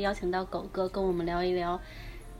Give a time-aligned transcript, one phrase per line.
[0.00, 1.80] 邀请到狗哥跟我们聊一聊，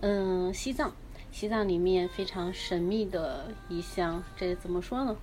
[0.00, 0.92] 嗯，西藏，
[1.32, 5.16] 西藏里面非常神秘的一项，这怎么说呢？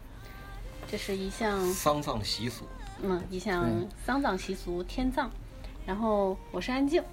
[0.90, 2.66] 这是一项丧葬习俗，
[3.02, 3.70] 嗯，一项
[4.06, 5.30] 丧葬习俗天葬。
[5.86, 7.04] 然后我是安静，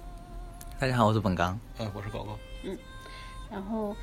[0.79, 2.77] 大家好，我是本刚，嗯，我是狗狗，嗯，
[3.51, 3.95] 然后。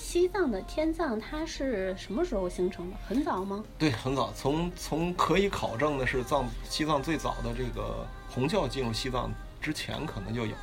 [0.00, 2.96] 西藏的天葬它是什么时候形成的？
[3.04, 3.64] 很早吗？
[3.76, 4.32] 对，很早。
[4.32, 9.28] 从从可以考证的是藏西藏最早的这个红教进入西藏
[9.68, 10.58] 之前，可能就有了。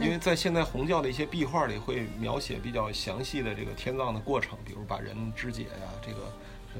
[0.00, 6.32] 因为在现在红教的一些壁画里会描写比较详细的这个天葬的过程，比如把人肢解呀，这个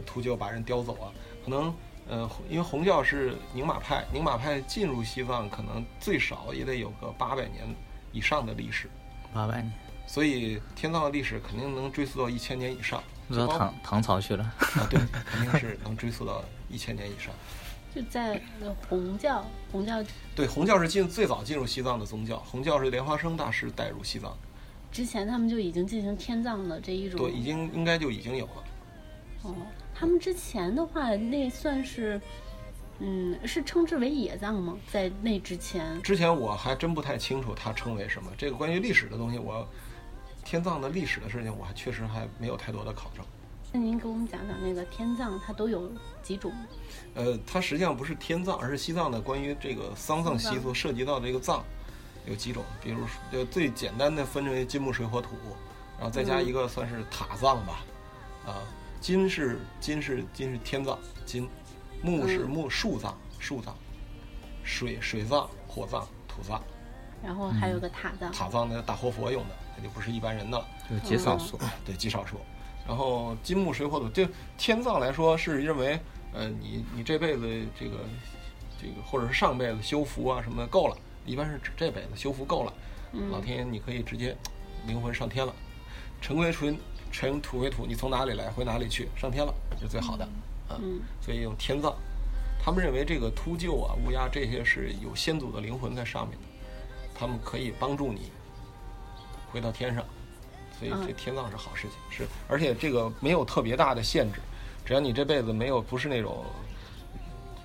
[0.06, 1.10] 秃鹫把人叼走啊。
[1.44, 1.74] 可能
[2.08, 7.66] 呃，因为红教是宁玛派，宁玛派进入西藏可能最少也得有个八百年
[8.12, 8.88] 以上的历史。
[9.34, 9.72] 八百年。
[10.06, 13.02] 所以天葬的历史肯定能追溯到一千年以上，
[13.34, 14.86] 到唐唐朝去了啊！
[14.88, 17.34] 对，肯定是能追溯到一千年以上。
[17.94, 18.40] 就在
[18.88, 20.02] 红教，红教
[20.34, 24.36] 对红教是进最早进入西藏的宗教，红教是莲花生大师带入西藏。
[24.92, 28.64] 之前他们就已经进行天葬的这一种，对，已经应该就已经有了。
[29.42, 29.54] 哦，
[29.94, 32.20] 他们之前的话，那算是。
[33.02, 34.76] 嗯，是称之为野葬吗？
[34.92, 38.30] 在那之前，之前我还真不太清楚它称为什么。
[38.36, 39.66] 这个关于历史的东西，我
[40.44, 43.24] 天葬的历史的事情，我还确实还没有太多的考证。
[43.72, 45.90] 那您给我们讲讲那个天葬，它都有
[46.22, 46.52] 几种？
[47.14, 51.64] 呃，它实际上不是天葬，而是西藏的关于这个丧葬习俗涉及到这个葬
[52.26, 55.30] 有几种，比如就最简单的分为金木水火土，
[55.96, 57.84] 然后再加一个算是塔葬吧。
[58.46, 58.62] 啊，
[59.00, 61.48] 金是金是金是天葬金。
[62.02, 63.74] 木是木树葬，树葬；
[64.64, 66.62] 水水葬，火葬，土葬。
[67.22, 71.60] 然后还有个塔葬，塔葬那大活佛用的，那就不是一般人的了，就极少数。
[71.84, 72.38] 对，极少数。
[72.86, 74.26] 然后金木水火土，就
[74.58, 75.98] 天葬来说，是认为，
[76.32, 77.42] 呃，你你这辈子
[77.78, 77.96] 这个
[78.80, 82.72] 这个，或者是上辈子修福啊什么的够了，一般是指这辈子修福够了，
[83.30, 84.36] 老天爷你可以直接
[84.86, 85.54] 灵魂上天了，
[86.20, 86.76] 尘归尘，
[87.12, 90.28] 尘土归土，你从哪里来回哪里去，上天了是最好的。
[90.70, 91.94] 嗯，所以用天葬，
[92.62, 96.44] 他们认为这个秃鹫啊、乌鸦这些是有先祖的灵魂在上面的，
[97.14, 98.30] 他们可以帮助你
[99.50, 100.04] 回到天上，
[100.80, 104.40] 所以这天葬是好事情，是而且这个没有特别大的限制，
[104.84, 106.42] 只要你这辈子没有不是那种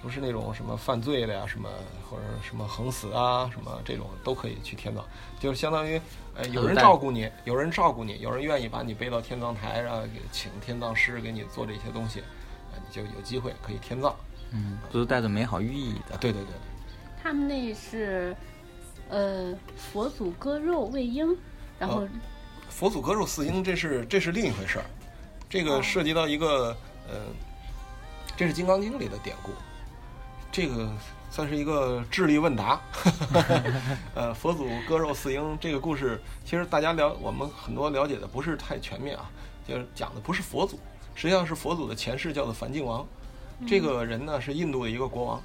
[0.02, 1.70] 不是那种什么犯罪的呀，什么
[2.08, 5.04] 或者什么横死啊，什么这种都可以去天葬，
[5.40, 6.00] 就是相当于
[6.36, 12.22] 呃有人照顾你，有人照顾你，有人愿意把你背到天葬台上，请天葬师给你做这些东西。
[12.92, 14.14] 就有机会可以天葬，
[14.52, 16.18] 嗯，都是带着美好寓意的。
[16.18, 16.52] 对对对，
[17.22, 18.36] 他们那是，
[19.10, 21.36] 呃，佛祖割肉喂鹰，
[21.80, 22.08] 然后，
[22.76, 24.86] 佛祖割肉饲鹰，这是这是另一回事儿，
[25.48, 26.76] 这个涉及到一个，
[27.08, 27.16] 呃，
[28.36, 29.52] 这是《金刚经》里的典故，
[30.52, 30.92] 这个
[31.32, 32.82] 算是一个智力问答。
[34.14, 39.32] 呃，佛祖割肉四鹰这个故事，其实大家了我们很多了解的不是太全面啊，
[39.66, 40.78] 就是讲的不是佛祖。
[41.16, 43.08] 实际上是佛祖的前世叫做梵净王，
[43.66, 45.42] 这个人呢是印度的一个国王，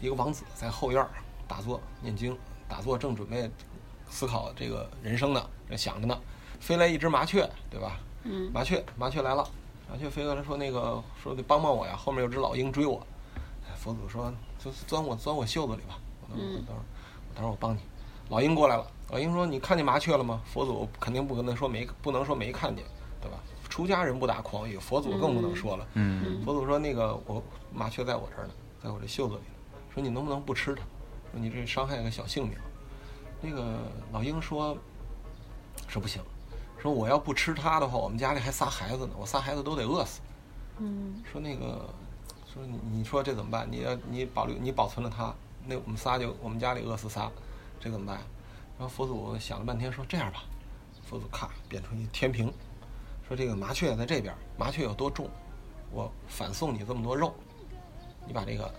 [0.00, 1.04] 一个王子在后院
[1.48, 3.50] 打坐念经，打坐正准备
[4.08, 6.16] 思考这个人生呢，正想着呢，
[6.62, 7.98] 飞来一只麻雀，对吧？
[8.22, 8.48] 嗯。
[8.54, 9.44] 麻雀，麻雀来了，
[9.90, 13.04] 麻雀飞过来说：“那个说得帮帮我呀，后面有只老鹰追我。”
[13.76, 16.84] 佛祖说：“就钻我钻我袖子里吧，我等会儿等会儿
[17.34, 17.80] 等会儿我帮你。”
[18.30, 22.84] 老鹰过来了，老鹰说：“你看见麻雀了吗？”佛祖肯定不可能说没不能说没看见，
[23.20, 23.36] 对吧？
[23.68, 25.86] 出家人不打诳语，佛祖更不能说了。
[25.94, 27.42] 嗯，佛祖说：“那个我
[27.74, 28.52] 麻雀在我这儿呢，
[28.84, 30.82] 在我这袖子里呢说你能不能不吃它？
[31.32, 32.56] 说你这伤害个小性命。”
[33.42, 33.78] 那个
[34.12, 34.76] 老鹰说
[35.88, 36.22] ：“是不行，
[36.82, 40.20] 说我要不吃它的话，我们家里还仨孩子呢，我仨孩子都得饿死。”
[40.78, 41.88] 嗯，说那个
[42.52, 43.70] 说你你说这怎么办？
[43.70, 45.32] 你要你保留你保存了它，
[45.64, 47.30] 那我们仨就我们家里饿死仨，
[47.78, 48.16] 这怎么办？
[48.78, 50.42] 然后佛祖想了半天说：“这样吧。”
[51.06, 52.52] 佛祖咔变出一天平。
[53.28, 55.28] 说这个麻雀在这边，麻雀有多重，
[55.92, 57.32] 我反送你这么多肉，
[58.26, 58.74] 你把这个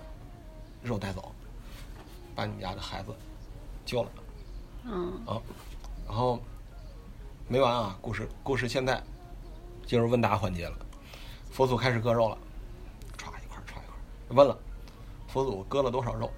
[0.82, 1.32] 肉带走，
[2.36, 3.16] 把你们家的孩子
[3.86, 4.12] 救了。
[4.86, 5.26] 嗯。
[5.26, 5.42] 啊，
[6.06, 6.40] 然后
[7.48, 9.02] 没完啊，故事故事现在
[9.86, 10.76] 进入问答环节了，
[11.52, 12.38] 佛祖开始割肉了，
[13.18, 13.96] 歘一块歘一块，
[14.30, 14.58] 问了，
[15.28, 16.32] 佛祖割了多少肉？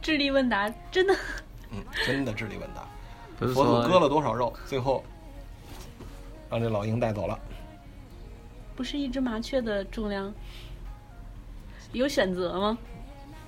[0.00, 1.14] 智力问答真的？
[1.70, 2.86] 嗯，真的智力问答。
[3.48, 4.52] 佛祖割了多少肉？
[4.66, 5.04] 最后
[6.48, 7.38] 让这老鹰带走了。
[8.76, 10.32] 不是一只麻雀的重量，
[11.92, 12.78] 有选择吗？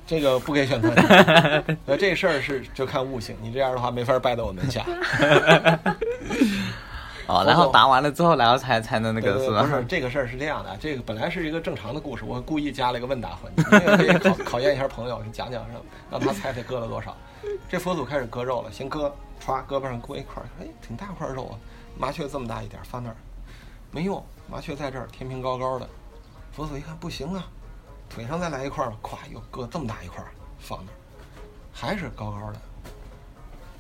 [0.07, 0.93] 这个不给选择。
[1.87, 3.37] 那，这事儿是就看悟性。
[3.41, 4.85] 你这样的话没法拜到我门下。
[7.27, 9.63] 哦，佛然后答完了之后，然后才才能那个是吧？
[9.63, 15.81] 不是这个事儿是这样的，这个本来是一个正常的故事，我故意加了一个问答环节，因为可以考考验一下朋友，你讲讲让
[16.11, 17.17] 让他猜猜割了多少。
[17.67, 19.11] 这佛祖开始割肉了，先割，
[19.43, 21.57] 歘，胳膊上割一块儿，哎，挺大块肉啊，
[21.99, 23.17] 麻雀这么大一点儿放那儿，
[23.91, 25.89] 没用，麻雀在这儿天平高高的，
[26.53, 27.47] 佛祖一看不行啊，
[28.15, 30.31] 腿上再来一块儿，咵又搁这么大一块儿
[30.61, 30.95] 放那儿，
[31.73, 32.61] 还是高高的。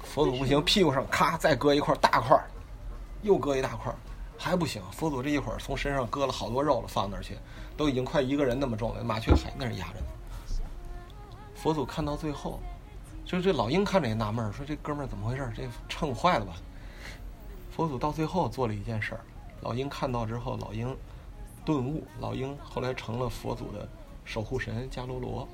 [0.02, 2.44] 佛祖不行，屁股上咔再割一块儿大块儿，
[3.22, 3.96] 又割一大块儿，
[4.36, 4.82] 还不行。
[4.90, 7.38] 佛祖这一会儿从身上割了好多肉了，放那儿去，
[7.76, 10.06] 都已经快一个人那么重了，麻雀还那儿压着呢。
[11.54, 12.58] 佛祖看到最后，
[13.24, 15.48] 就这老鹰看着也纳闷儿，说这哥们儿怎么回事？
[15.54, 16.54] 这秤坏了吧？
[17.70, 19.20] 佛祖到最后做了一件事儿，
[19.60, 20.96] 老鹰看到之后，老鹰
[21.64, 23.88] 顿悟，老鹰后来成了佛祖的
[24.24, 25.46] 守护神迦罗罗。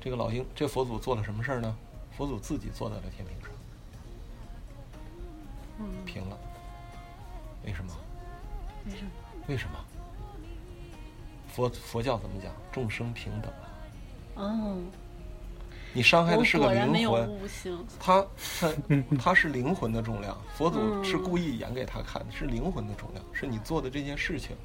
[0.00, 1.76] 这个老鹰，这佛祖做了什么事儿呢？
[2.16, 3.50] 佛祖自己坐在了天平上，
[6.04, 6.38] 平了。
[7.64, 7.92] 为什么？
[8.86, 9.10] 为什么？
[9.46, 9.78] 为什么？
[11.48, 12.52] 佛佛教怎么讲？
[12.72, 13.68] 众生平等啊！
[14.36, 14.78] 哦，
[15.92, 17.86] 你伤害的是个灵魂，悟性。
[17.98, 18.26] 它
[18.58, 18.72] 它
[19.18, 20.36] 它是灵魂的重量。
[20.54, 24.56] 佛祖嗯是故意演给他看的，是灵魂的重量，是你做的这件事情。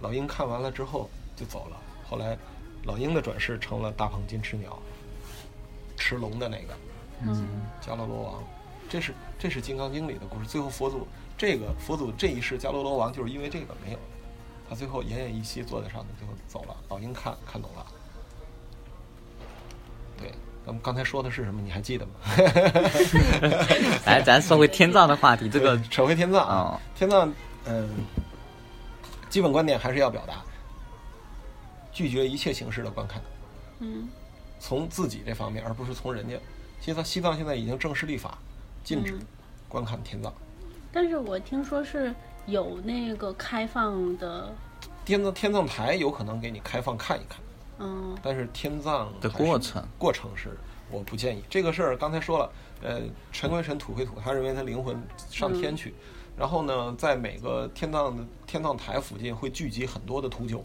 [0.00, 1.76] 对，老鹰看完了之后就走了。
[2.08, 2.36] 后来，
[2.84, 4.78] 老鹰的转世成了大鹏金翅鸟，
[5.96, 6.74] 吃龙的那个
[7.22, 7.46] 嗯
[7.80, 8.42] 迦罗罗王。
[8.88, 10.46] 这是这是《金刚经》里的故事。
[10.46, 14.04] 最后佛祖这个佛祖这一世迦罗罗王就是因为这个没有了，
[14.68, 16.76] 他最后奄奄一息坐在上面，最后走了。
[16.88, 17.84] 老鹰看看懂了。
[20.16, 20.30] 对，
[20.64, 21.60] 咱们刚才说的是什么？
[21.60, 22.12] 你还记得吗？
[24.06, 27.32] 来，咱说回天葬的话题，这个扯回天葬啊哦，天葬，
[27.64, 27.88] 嗯，
[29.28, 30.42] 基本观点还是要表达，
[31.92, 33.20] 拒绝一切形式的观看，
[33.80, 34.08] 嗯
[34.58, 36.36] 从自己这方面，而不是从人家。
[36.80, 38.38] 西藏西藏现在已经正式立法，
[38.84, 39.26] 禁止嗯
[39.68, 40.32] 观看天葬。
[40.92, 42.14] 但是我听说是
[42.46, 44.54] 有那个开放的，
[45.04, 47.40] 天葬天葬台有可能给你开放看一看，
[47.80, 50.56] 嗯但是天葬的过程过程是
[50.90, 51.96] 我不建议这个事儿。
[51.96, 52.52] 刚才说了，
[52.82, 53.00] 呃，
[53.32, 54.96] 尘归尘，土归土，他认为他灵魂
[55.30, 55.94] 上天去，
[56.36, 60.62] 然后呢，在每个天葬的天葬台附近会聚集很多的秃鹫，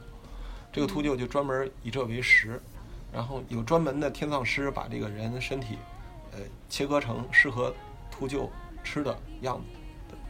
[0.71, 2.61] 这个秃鹫就专门以这为食，
[3.11, 5.77] 然后有专门的天葬师把这个人的身体，
[6.31, 6.39] 呃，
[6.69, 7.73] 切割成适合
[8.11, 8.49] 秃鹫
[8.83, 9.79] 吃的样子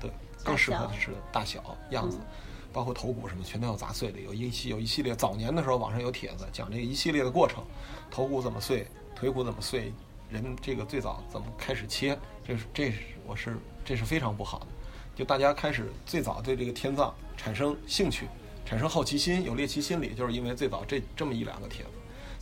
[0.02, 2.28] 的的更适合吃的大小样子嗯。
[2.74, 7.62] 包括头骨什么全都要砸碎的，有一系有一系列早年的时候网上有帖子讲这个一系列的过程，
[8.10, 9.92] 头骨怎么碎，腿骨怎么碎，
[10.30, 12.18] 人这个最早怎么开始切，
[12.48, 14.68] 这是这是我是这是非常不好的，
[15.16, 18.28] 就大家开始最早对这个天葬产生兴趣，
[18.66, 21.90] 产生好奇心，有猎奇心理，就是因为最早这这么一两个帖子，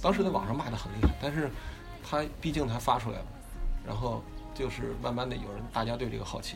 [0.01, 1.49] 当时在网上骂的很厉害，但是
[2.03, 3.25] 他毕竟他发出来了，
[3.85, 6.55] 然后就是慢慢的有人大家对这个好奇，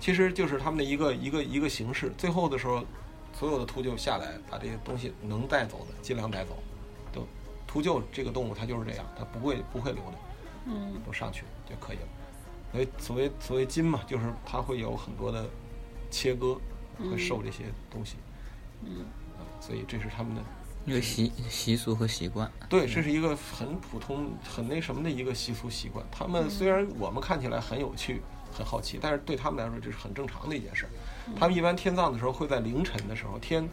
[0.00, 2.84] 其实就是他们的一个一个一个形式，最后的时候，
[3.32, 6.58] 所有的秃鹫下来把这些东西能带走的尽量带走，
[7.12, 7.26] 都
[7.66, 10.18] 秃鹫这个动物它就是这样，它不会不会留的，
[10.66, 11.00] 嗯。
[11.06, 12.02] 都上去就可以了。
[12.72, 15.46] 所以所谓所谓金嘛，就是它会有很多的
[16.10, 16.58] 切割，
[16.98, 18.16] 会受这些东西，
[18.84, 19.04] 嗯
[19.36, 20.42] 啊所以这是他们的
[20.84, 22.50] 一个习习俗和习惯。
[22.68, 26.04] 对，这是一个很普通、很那什么的一个习俗习惯。
[26.10, 28.20] 他们虽然我们看起来很有趣、
[28.52, 30.90] 很好奇，但是对他们来说这是很正常的一件事儿。
[31.38, 33.68] 他们一般天葬的时候会在凌晨的时候，天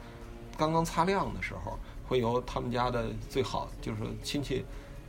[0.57, 4.63] 刚刚擦亮的时候，会由他们家的最好就是亲戚，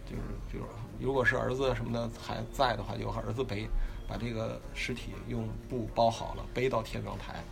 [0.06, 0.64] 就是就是
[1.00, 3.68] 如果是儿子什么的还在的话，就由儿子背
[4.06, 7.42] 把这个尸体用布包好了，背到天葬台，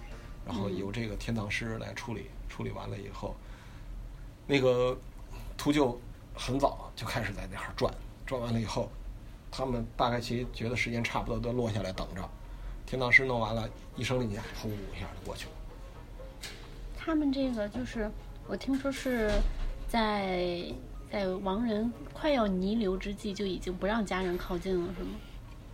[0.47, 2.31] 然后由这个天葬师来处理。
[2.49, 3.37] 处理完了以后，
[4.47, 4.99] 那个
[5.57, 5.95] 秃鹫
[6.35, 7.95] 很早就开始在那儿转，
[8.27, 8.91] 转完了以后，
[9.49, 12.29] 他们大概其觉得时间差不多，都落下来等着。
[12.85, 15.53] 天葬师弄完了，一声令下，呼一下就过去了。
[16.97, 18.11] 他们这个就是
[18.49, 19.31] 我听说是
[19.87, 20.65] 在
[21.11, 25.11] 在亡人快要弥留之际就已经不让家人靠近了，是吗？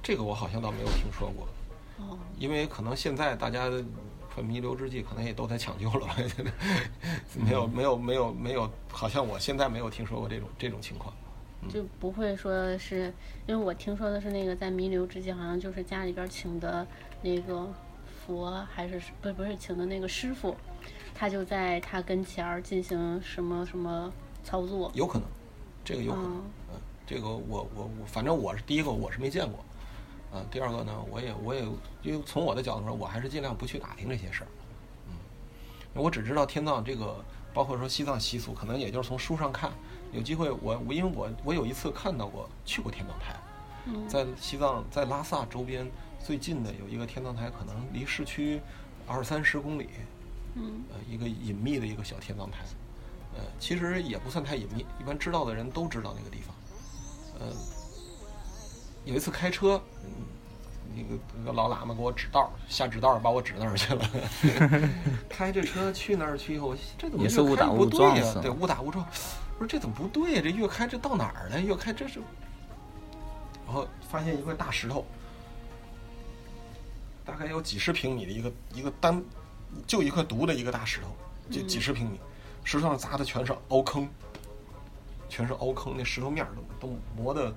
[0.02, 1.48] 这个我好像倒没有听说过，
[1.98, 3.70] 哦，因为可能现在大家
[4.34, 6.16] 快弥留之际，可能也都在抢救了吧？
[7.34, 11.14] 没有没有没有没有，好像我现在没有听说过这种这种情况。
[11.66, 13.10] 就不会说是
[13.46, 16.86] 因为我听说的是那个在弥留之际，好像就是家里边请的
[17.22, 17.66] 那个
[18.26, 20.54] 佛，还是不不是请的那个师傅，
[21.14, 24.12] 他就在他跟前儿进行什么什么
[24.44, 24.90] 操作。
[24.94, 25.26] 有可能，
[25.84, 26.42] 这个有可能，嗯。
[26.74, 29.64] 嗯，这个我我我，反正我是第一个我是没见过，
[30.38, 31.62] 啊，第二个呢，我也我也
[32.02, 34.48] 因为从我的角度说，我还是尽量不去打听这些事儿，
[35.08, 35.14] 嗯，
[36.02, 37.22] 我只知道天葬这个，
[37.52, 39.70] 包括说西藏习俗，可能也就是从书上看，
[40.12, 43.36] 有机会我我因为我我有一次看到过去过天葬台，
[43.84, 44.08] 嗯。
[44.08, 45.86] 在西藏在拉萨周边
[46.24, 48.60] 最近的有一个天葬台，可能离市区
[49.06, 49.90] 二三十公里，
[50.54, 50.82] 嗯。
[50.90, 52.64] 呃，一个隐秘的一个小天葬台，
[53.36, 56.54] 呃，其实也不算太隐秘，一般知道的人都知道那个地方。
[57.40, 57.54] 呃，
[59.04, 60.10] 有一次开车，嗯，
[60.94, 64.08] 那个那个老喇嘛给我指道儿，下指道把我指那儿去了。
[65.28, 69.04] 开着车去那儿去以后，这怎么越开误打误不对呀、对，误打误撞。
[69.56, 71.60] 我说这怎么不对呀、这越开这到哪儿了？
[71.60, 72.20] 越开这是，
[73.66, 75.04] 然后发现一块大石头，
[77.24, 79.22] 大概有几十平米的一个一个单，
[79.86, 81.08] 就一块独的一个大石头，
[81.50, 82.20] 就几十平米，
[82.64, 84.08] 石头上砸的全是凹坑，
[85.28, 87.54] 全是凹坑，那石头面儿都都磨的，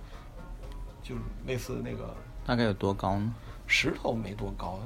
[1.01, 2.13] 就是类似那个
[2.45, 3.33] 大概有多高呢？
[3.69, 4.79] 石头没多高，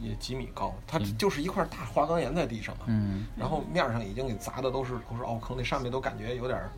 [0.00, 6.70] 也几米高，它就是一块大花岗岩在地上嘛，嗯，然后面上已经给砸的都是都是凹坑，那上面都感觉有点儿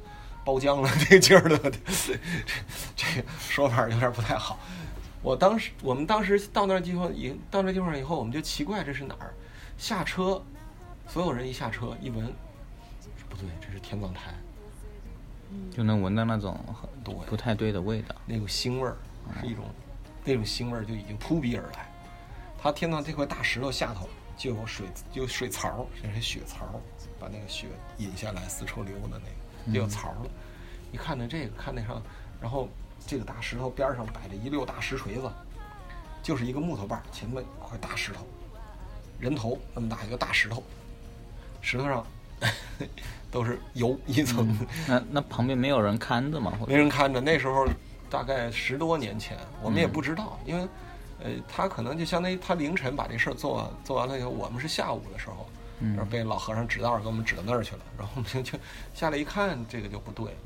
[0.44, 2.18] 包浆了， 这劲儿的， 这
[2.94, 3.06] 这
[3.40, 4.58] 说法有点不太好。
[5.20, 9.34] 我当时我们当时到那地方以到那地方以后，我们就奇怪这是哪儿，
[9.76, 10.40] 下车，
[11.08, 12.32] 所有人一下车一闻，
[13.38, 14.34] 对，这是天葬台，
[15.70, 18.14] 就能闻到那种很对不太对的味道。
[18.26, 18.96] 那股腥味儿
[19.40, 19.64] 是一种，
[20.24, 21.88] 那种腥味儿就已经扑鼻而来。
[22.60, 26.80] 它天葬这块大石头下头就有水，就有水槽，这是血槽，
[27.20, 27.68] 把那个血
[27.98, 30.30] 引下来，四处流的那个就有槽了。
[30.90, 32.02] 一看那这个，看那上，
[32.40, 32.68] 然后
[33.06, 35.30] 这个大石头边上摆着一溜大石锤子，
[36.22, 38.26] 就是一个木头把，前面一块大石头，
[39.20, 40.62] 人头那么大一个大石头，
[41.60, 42.04] 石头上
[43.30, 44.56] 都是油一层。
[44.86, 46.52] 那那旁边没有人看着吗？
[46.66, 47.20] 没人看着。
[47.20, 47.66] 那时候
[48.10, 50.68] 大概十多年前，我们也不知道，因为
[51.20, 55.46] 呃，他可能就相当于他凌晨把这事儿做完，做完了以后，我们是下午的时候，
[55.80, 58.58] 嗯然后被老和尚指道给我们指到那儿去了，然后我们就就
[58.94, 60.38] 下来一看，这个就不对了，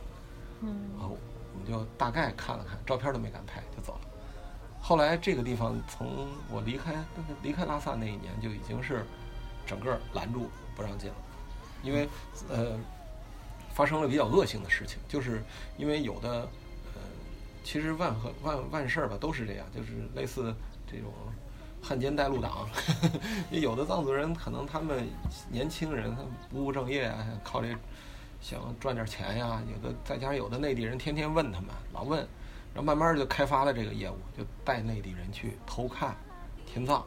[0.63, 1.17] 嗯然后
[1.55, 4.01] 我们就大概看了看，照片都没敢拍就走了。
[4.81, 6.93] 后来这个地方从我离开
[7.43, 9.07] 离开拉萨那一年就已经是
[9.65, 11.17] 整个拦住不让进了，
[11.83, 12.09] 因为
[12.49, 12.79] 呃
[13.75, 15.43] 发生了比较恶性的事情，就是
[15.77, 16.49] 因为有的
[16.95, 17.01] 呃
[17.65, 20.55] 其实万和万万事儿吧都是这样，就是类似
[20.87, 21.13] 这种
[21.83, 22.69] 汉奸带路党，
[23.51, 25.09] 有的藏族人可能他们
[25.51, 27.69] 年轻人他不务正业啊，靠这
[28.41, 32.19] 想赚点钱呀、有的再加上有的内地人天天问他们，老问，
[32.75, 36.17] 然后慢慢就开发了这个业务，就带内地人去偷看
[36.67, 37.05] 天葬。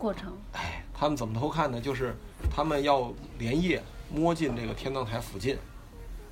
[0.00, 1.78] 过程，哎，他们怎么偷看呢？
[1.78, 2.16] 就是
[2.50, 5.58] 他们要连夜摸进这个天葬台附近，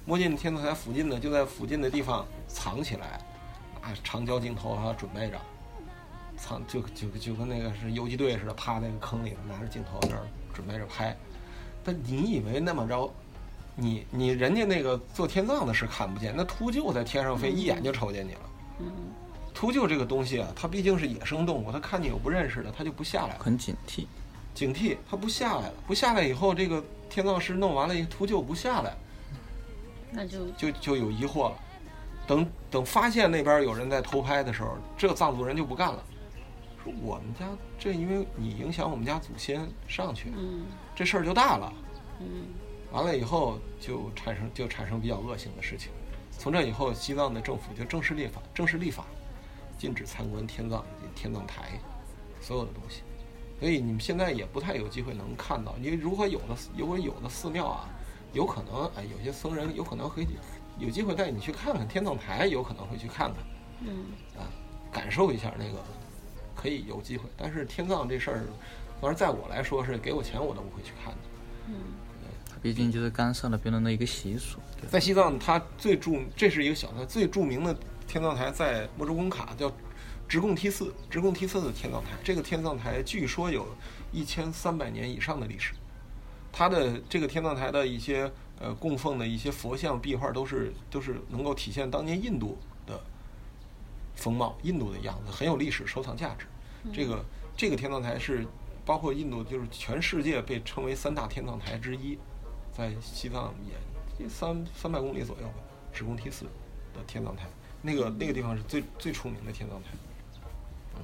[0.07, 3.21] 摸进天葬台附近呢，就在附近的地方藏起来，
[3.83, 5.39] 拿长焦镜头啊准备着，
[6.39, 11.15] 藏就就就跟那个是游击队似的，趴那个坑里头拿着镜头在那儿准备着拍。
[11.85, 13.13] 但你以为那么着，
[13.77, 18.41] 你你人家那个做天葬的是看不见，那秃鹫在天上飞，一眼就瞅见你了。
[18.81, 18.91] 嗯
[19.59, 23.43] 秃鹫这个东西啊，它毕竟是野生动物，它看见有不认识的，它就不下来了。
[23.43, 24.07] 很警惕。
[24.55, 25.75] 警惕，它不下来了。
[25.85, 28.97] 不下来以后，这个天葬师弄完了，秃鹫不下来，
[30.13, 31.57] 那就就就有疑惑了。
[32.25, 36.05] 等等发现那边有人在偷拍的时候，这藏族人就不干了，
[36.85, 37.45] 说我们家
[37.81, 41.73] 这因为你影响我们家祖先上去，嗯这事儿就大了。
[42.21, 42.27] 嗯
[42.93, 45.91] 完了以后就产生就产生比较恶性的事情。
[46.39, 49.05] 从这以后，西藏的政府就正式立法，正式立法，
[49.79, 51.81] 禁止参观天葬以及天葬台
[52.41, 53.03] 所有的东西。
[53.61, 55.77] 所以你们现在也不太有机会能看到。
[55.79, 57.89] 因为如果有的如果有的寺庙啊，
[58.33, 60.27] 有可能哎，有些僧人有可能会
[60.79, 63.37] 有机会带你去看看天葬台，有可能会去看看
[63.81, 64.07] 嗯
[64.37, 64.47] 啊，
[64.93, 65.79] 感受一下那个，
[66.55, 67.25] 可以有机会。
[67.37, 68.45] 但是天葬这事儿，
[69.01, 71.19] 反正在我来说是给我钱我都不会去看的。
[71.69, 71.75] 嗯
[72.49, 74.59] 它毕竟就是干涉了别人的一个习俗。
[74.81, 77.77] 对在西藏，它最著这是一个小的最著名的
[78.09, 79.71] 天葬台，在墨竹工卡叫
[80.27, 82.13] 直贡梯寺，直贡梯寺的天葬台。
[82.25, 83.69] 这个天葬台据说有
[84.11, 85.75] 一千三百年以上的历史。
[86.51, 92.99] 它的这个天葬台的一些呃供奉的一些佛像壁画都是都是能够体现当年印度的
[94.17, 96.47] 风貌、印度的样子，很有历史收藏价值。
[96.93, 97.23] 这个
[97.55, 98.47] 这个天葬台是
[98.87, 102.19] 包括印度，就是全世界被称为三大天葬台之一，
[102.73, 103.55] 在西藏
[104.19, 105.55] 也三三百公里左右吧，
[105.93, 106.47] 直贡梯寺
[106.95, 107.47] 的天葬台，
[107.83, 109.89] 那个那个地方是最最出名的天葬台。
[110.97, 111.03] 嗯，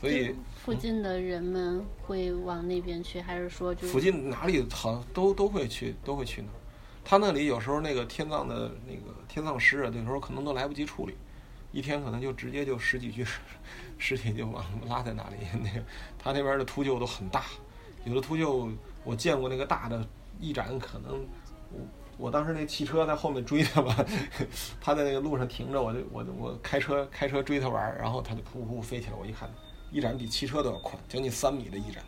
[0.00, 6.54] 所以附近的人们会往那边去，还是说就附近哪里好像都都会去，都会去那儿。
[7.04, 11.14] 他那里有时候那个天葬的那个天葬师啊，有时候可能都来不及处理，
[11.70, 13.38] 一天可能就直接就十几具尸
[13.96, 15.36] 尸体就往拉在那里。
[15.62, 15.84] 那个
[16.18, 17.44] 他那边的秃鹫都很大，
[18.04, 18.72] 有的秃鹫
[19.04, 20.04] 我见过那个大的，
[20.40, 21.24] 一展可能
[22.18, 24.04] 我我当时那汽车在后面追他吧，
[24.80, 29.48] 他在那个路上停着，我就我就我开车开车追他玩儿，然后他就噗噗飞起来，我一看
[29.92, 32.02] 翼展比汽车都要宽，将近三米的翼展。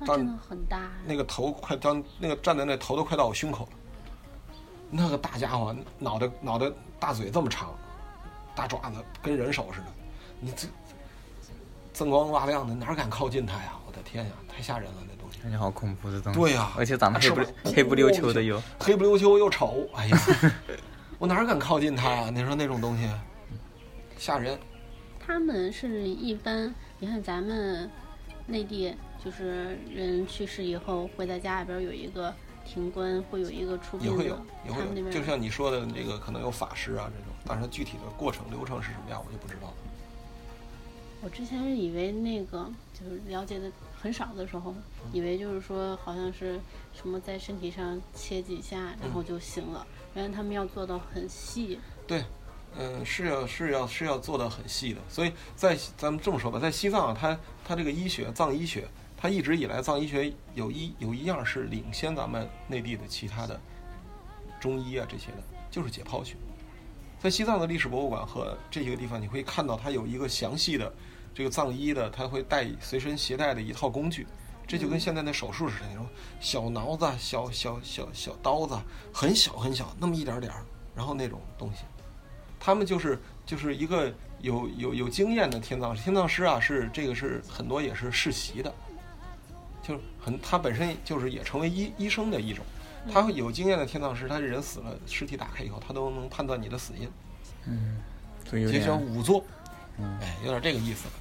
[0.00, 0.90] 那真的很大呀。
[1.06, 3.70] 那个头快当那个站在那头都快到我胸口了。
[4.90, 7.72] 那个大家伙，脑袋脑袋大嘴这么长，
[8.56, 9.86] 大爪子跟人手似的，
[10.40, 10.66] 你这
[11.94, 13.74] 锃光瓦亮的，哪敢靠近他呀？
[13.86, 14.98] 我的天呀，太吓人了。
[15.42, 16.38] 感觉好恐怖的东西。
[16.38, 18.62] 对呀而且长得黑不啊黑不溜秋的又。
[18.78, 20.18] 黑不溜秋又丑，哎呀，
[21.18, 22.30] 我哪敢靠近它呀？
[22.32, 23.10] 你说那种东西，
[24.16, 24.58] 吓人。
[25.24, 27.90] 他们是一般，你看咱们
[28.46, 28.94] 内地
[29.24, 32.32] 就是人去世以后会在家里边有一个
[32.64, 39.74] 停棺，会有一个出殡也会有，也会有，那边就像你说的这个，可能有法师啊这种，但是它具体的过程流程是什么样，我就不知道了。
[41.24, 43.70] 我之前是以为那个就是了解的
[44.02, 44.74] 很少的时候，
[45.12, 46.60] 以为就是说好像是
[46.92, 49.86] 什么在身体上切几下，然嗯后就行了。
[50.14, 52.24] 原来他们要做到很细，对，
[52.76, 63.60] 嗯，是要是要是要做到很细的，所以在咱们这么说吧，在西藏啊，它它这个医学藏医学，它一直以来藏医学有一有一样是领先咱们内地的其他的
[64.60, 66.34] 中医啊这些的，就是解剖学。
[67.20, 70.92] 在西藏的历史博物馆和这些个地方，你会看到它有一个详细的
[71.34, 74.26] 这个藏医的，他会带随身携带的一套工具，
[74.66, 76.06] 这就跟现在的手术似的，那种
[76.40, 78.78] 小挠子、小小小小刀子，
[79.12, 81.84] 很小很小，那么一点点儿，然后那种东西，
[82.60, 88.72] 他们就是就是一个有有有经验的天葬师，天葬师啊是这个是很多也是世袭的，
[89.82, 92.64] 就是很他本身就是也成为医医生的一种。
[93.12, 97.10] 他会有经验的天葬师，他人死了，尸体打开以后，他都能判断你的死因，
[97.66, 98.00] 嗯，
[98.48, 99.14] 这有就叫点。
[99.18, 99.44] 仵作，
[99.98, 101.14] 嗯哎，有点这个意思了。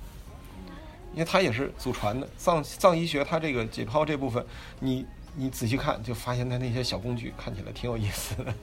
[1.14, 4.46] 因为它也是祖传的藏藏医学，它这个解剖这部分，
[4.80, 8.54] 你你仔细看，就发现它那些小工具看起来挺有意思的，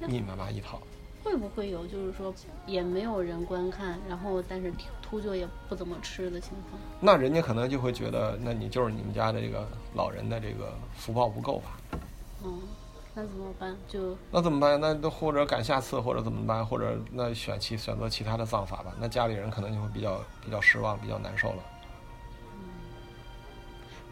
[0.06, 0.80] 密密麻麻一套。
[1.24, 2.32] 会不会有就是说
[2.66, 6.80] 也没有人观看，然后但是秃鹫也不怎么吃的情况？
[7.00, 11.80] 那人家可能就会觉得，那你就是你们家的这个老人的这个福报不够吧？
[12.44, 12.60] 嗯，
[13.18, 13.74] 那怎么办？
[13.88, 14.78] 就那怎么办？
[14.78, 16.64] 那都或者赶下次，或者怎么办？
[16.64, 18.94] 或者那选其选择其他的葬法吧。
[19.00, 21.64] 那家里人可能就会比较比较失望，比较难受了。
[22.52, 22.68] 嗯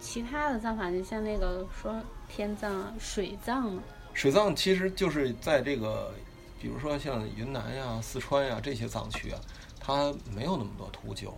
[0.01, 1.95] 其他的葬法，就像那个说
[2.31, 3.83] 天葬啊、水葬嘛，
[4.15, 6.11] 水葬其实就是在这个，
[6.59, 9.39] 比如说像云南呀、四川呀这些藏区啊，
[9.79, 11.31] 它没有那么多秃鹫，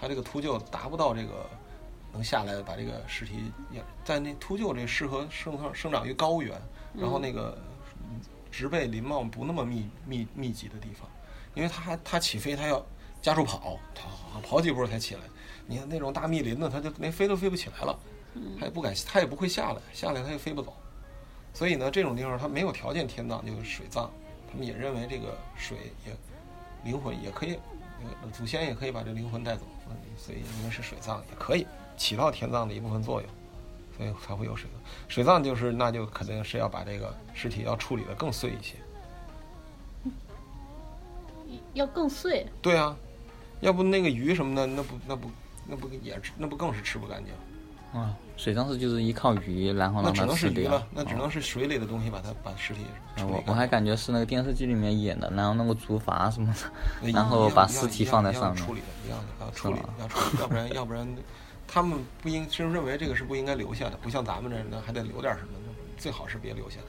[0.00, 1.48] 它这个秃鹫达不到这个
[2.12, 6.60] 能下来把这个尸体也在那秃鹫这适合生长生长于高原，
[6.94, 7.56] 然后那个
[8.50, 11.08] 植被林茂不那么密密密集的地方，
[11.54, 12.84] 因为它还它起飞它要
[13.20, 15.20] 加速跑，它跑几步才起来。
[15.66, 17.98] 你看那种大密林的，它就连飞都飞不起来了，
[18.58, 20.74] 它也不敢，它也不会下来，下来它也飞不走。
[21.54, 24.10] 所以呢，这种地方它没有条件天葬，就是水葬。
[24.50, 26.14] 他们也认为这个水也
[26.84, 27.58] 灵魂也可以，
[28.22, 33.30] 呃祖先也可以把这灵魂带走，嗯所以应该是水葬也可以起到天葬的一部分作用，
[34.02, 34.80] 所以才会有水葬。
[35.08, 38.74] 水葬就是那就肯定是要把这个尸体要处理的更碎一些。
[41.74, 42.46] 要更碎。
[42.60, 42.96] 对啊，
[43.60, 45.30] 要不那个鱼什么的，那不那不
[45.66, 47.32] 那不也那不更是吃不干净？
[48.00, 50.86] 啊，水葬是就是依靠鱼，然后让那只能它吃掉是鱼了，。
[50.92, 52.80] 那只哦能是水里的东西把它把尸体。
[53.18, 56.54] 我我还感觉是那个电视剧里面演的，然后弄个竹筏什么
[57.02, 61.06] 的，然后把尸体放在上面处理的，一样的要处理要处理，要不然要不然，
[61.66, 66.86] 他们不应是认为这个是不应该留下的，不像咱们这呢还得留点什么，那最好是别留下来。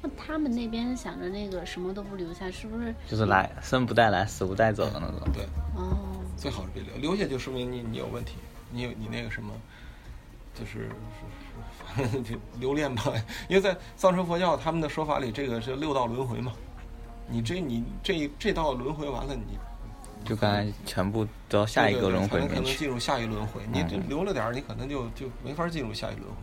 [0.00, 2.94] 那他们那边想着那个什么都不留下，是不是？
[3.08, 5.28] 就是来生不带来，死不带走的那种。
[5.32, 5.42] 对，
[5.74, 5.98] 哦，
[6.36, 8.36] 最好是别留，留下就说明你你有问题，
[8.70, 9.52] 你有你那个什么，
[10.54, 10.88] 就是
[11.96, 13.12] 是是就 留恋吧，
[13.48, 16.52] 因为在藏传佛教他们的说法里，这个是六道轮回嘛，
[17.28, 19.58] 你这你这这道轮回完了，你
[20.24, 22.70] 就该全部都到下一个轮回对对对可里面去。
[22.70, 26.36] 能进入下一轮回，你留了点儿，你可能就就没法进入下一轮回。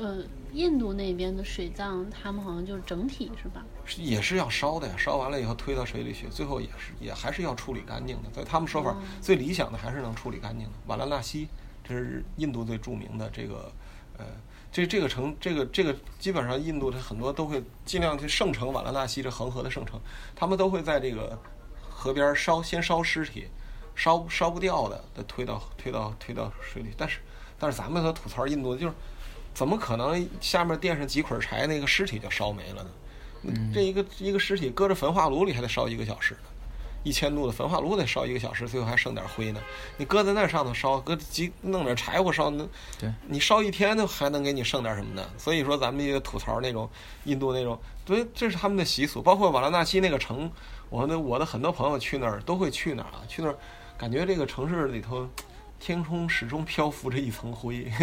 [0.00, 0.22] 呃，
[0.52, 3.64] 印度那边的水葬，他们好像就是整体是吧？
[3.84, 8.30] 是也是要烧的呀，烧完了以后推到水里去，最后也是也还是要处理干净的。
[8.32, 10.72] 在他们说法，哦最理想的还是能处理干净的。
[10.86, 11.48] 瓦拉纳西，
[11.82, 13.72] 这是印度最著名的这个，
[14.18, 14.24] 呃，
[14.70, 20.00] 这这个城，这个这个基本上印度它很多都会尽量去圣城瓦拉纳西这恒河的圣城，
[20.36, 21.36] 他们都会在这个
[22.00, 23.48] 河边烧，先烧尸体，
[23.96, 26.90] 烧烧不掉的，再推到推到推到水里。
[26.96, 27.18] 但是
[27.58, 28.94] 但是咱们和吐槽印度就是。
[29.54, 33.70] 怎么可能下面垫上几捆柴，那个尸体就烧没了呢？
[33.74, 36.40] 这一个一个尸体搁着焚化炉里还得烧一个小时呢，
[37.02, 39.60] 一千度的焚化炉得烧一个小时，最后还剩点灰呢。
[39.96, 42.64] 你搁在那上头烧，搁几弄点柴火烧，那
[43.00, 45.28] 对你烧一天，都还能给你剩点什么呢？
[45.36, 46.88] 所以说咱们也吐槽那种
[47.24, 49.20] 印度那种，对，这是他们的习俗。
[49.20, 50.48] 包括瓦拉纳西那个城，
[50.90, 53.56] 我的我的很多朋友去那儿都会去那儿啊，去那儿
[53.96, 55.28] 感觉这个城市里头，
[55.78, 57.90] 天空始终漂浮着一层灰。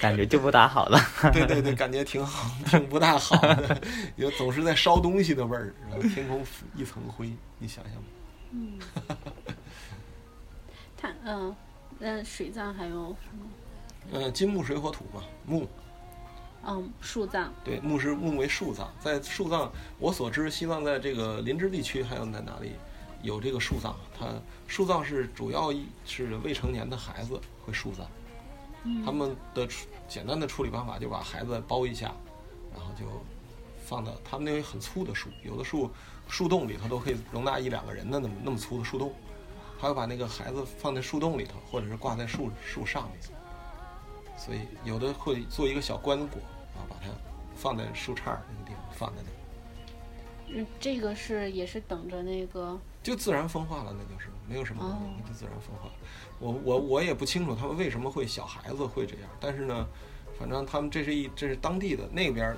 [0.00, 0.98] 感觉就不大好了。
[1.32, 3.80] 对对对，感觉挺好，挺不大好的，
[4.16, 8.08] 有总是在烧东西的味儿，然后天空浮一层灰，你想想吧。
[8.52, 8.78] 嗯，
[10.96, 11.54] 它嗯，
[11.98, 13.44] 那水葬还有什么？
[14.12, 15.68] 呃，金木水火土嘛，木，
[16.66, 17.52] 嗯，树葬。
[17.64, 22.72] 对，墓是墓为树葬，在树葬，我所知，西藏在这个林芝地区还有在哪里
[23.22, 23.94] 有这个树葬？
[24.18, 24.26] 它
[24.66, 28.06] 树葬是主要一是未成年的孩子会树葬，
[28.84, 32.12] 嗯他们的处简单的处理方法就把孩子包一下，
[32.74, 33.06] 然后就
[33.86, 35.90] 放到他们那有很粗的树，有的树
[36.28, 39.12] 树洞里头都可以容纳一两个人的那么那么粗的树洞，
[39.78, 43.18] 还要把那个孩子放在树洞里头，或者是挂在树树上面。
[44.40, 46.22] 所以有的会做一个小棺椁，
[46.74, 47.10] 然后把它
[47.54, 54.98] 放在树杈儿那个地方放在那，嗯，这个是也是等着那个，就自然风化了，那就是没有什么
[55.28, 55.90] 就自然风化。
[56.38, 59.86] 我我我也不清楚他们为什么会小孩子会这样，但是呢，
[60.38, 62.56] 反正他们这是一这是当地的那边儿，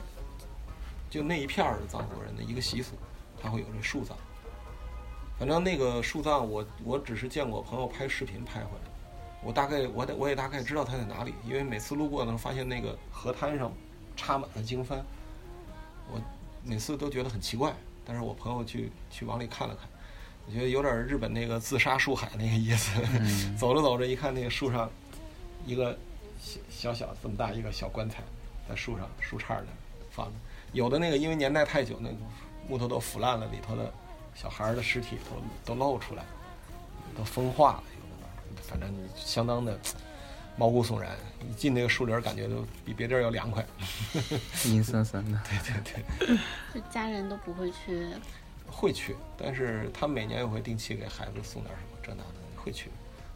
[1.10, 2.94] 就那一片儿的藏族人的一个习俗，
[3.42, 4.16] 他会有这树葬。
[5.36, 8.91] 反正那个树葬我我只是见过朋友拍视频拍回来的，
[9.44, 13.72] 我大概我得我也大概知道它在哪里，因为每次路过的时候发现那个河滩上
[14.16, 15.00] 插满了经幡，
[16.12, 16.20] 我
[16.62, 17.74] 每次都觉得很奇怪，
[18.04, 19.88] 但是我朋友去去往里看了看，
[20.46, 23.00] 我觉得有点日本那个自杀树海那个意思。
[23.20, 24.88] 嗯 走着走着一看那个树上
[25.66, 25.98] 一个
[26.38, 28.22] 小小小这么大一个小棺材
[28.68, 29.72] 在树上树杈儿那
[30.10, 30.32] 放着，
[30.72, 32.16] 有的那个因为年代太久，那个
[32.68, 33.92] 木头都腐烂了，里头的
[34.34, 35.16] 小孩儿的尸体
[35.64, 36.22] 都都露出来，
[37.16, 37.84] 都风化了，
[38.60, 39.78] 反正你相当的
[40.56, 41.16] 毛骨悚然，
[41.48, 43.64] 一进那个树林儿感觉都比别地儿要凉快。
[44.66, 45.40] 阴森森的。
[45.48, 46.38] 对 对对。
[46.74, 48.08] 就家人都不会去。
[48.74, 52.90] 会去，但是他每年也会定期给孩子送点什么这那的，会去。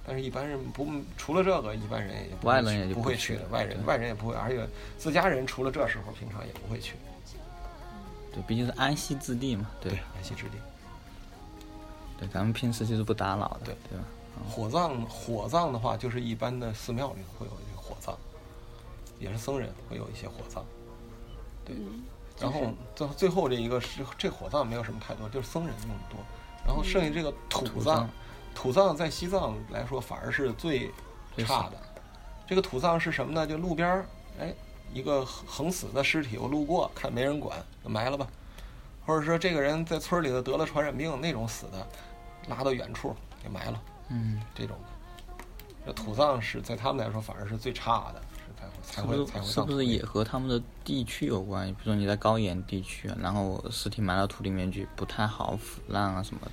[0.06, 0.86] 但是一般人不，
[1.18, 6.94] 除了这个，一般人也不会外人去也就不会去的，外人外人也不会，而且自家人除了这时候，平常也不会去。
[8.32, 9.68] 对，毕竟是安息之地嘛。
[9.78, 10.52] 对对，安息之地。
[12.18, 14.04] 对，咱们平时就是不打扰的，对对吧？
[14.48, 18.16] 火葬火葬的话，就是一般的寺庙里会有一个火葬，
[19.18, 20.64] 也是僧人会有一些火葬。
[21.64, 22.02] 对，嗯，
[22.40, 22.60] 然后
[22.94, 26.18] 最后最后这一个是这火葬没有什么太多，就是僧人用的多。
[26.66, 28.10] 然后剩下这个土葬土葬，
[28.54, 30.90] 土葬在西藏来说反而是最
[31.38, 31.76] 差的。
[32.46, 33.46] 这个土葬是什么呢？
[33.46, 34.06] 就路边儿，
[34.40, 34.54] 哎，
[34.92, 38.26] 一个横横死的尸体，我路过看没人管，就埋了吧。
[39.04, 41.86] 或者说这个人在村里头得了传染病那种死的，
[42.48, 44.76] 拉到远处给埋了，嗯，这种
[45.94, 51.66] 土葬是在他们来说反而是最差的，是才会才会是不才会是是不是也和他们的地区有关？
[51.68, 56.52] 比如说你在高原地区，然后尸体埋到土里面去，不太好腐烂啊什么的，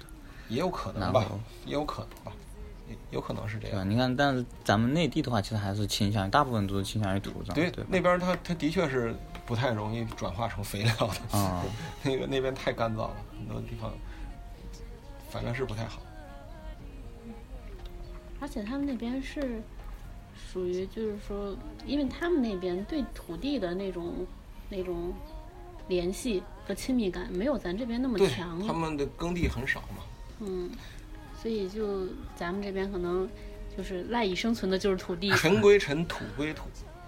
[0.50, 1.26] 也有可能吧，
[1.66, 2.32] 也有可能吧，
[2.88, 3.70] 也有可能是这？
[3.70, 3.90] 样。
[3.90, 9.16] 你看，但是咱们内地的话，其实还是倾向于，大部分都是倾向于土葬，对对那边它它的确是
[9.48, 10.94] 不太容易转化成肥料
[11.32, 11.64] 的，啊
[12.04, 13.92] 那个那边太干燥了，很多地方
[15.32, 16.00] 反正是不太好。
[18.44, 19.62] 而且他们那边是
[20.36, 24.28] 属于，就是说，因为他们那边对土地的那种
[24.68, 25.14] 那种
[25.88, 30.04] 联系和亲密感没有咱这边那么，强，他们的耕地很少嘛，
[30.42, 30.70] 嗯，
[31.42, 33.26] 所以就咱们这边可能
[33.78, 36.66] 就是赖以生存的就是土地，尘归尘，土归土，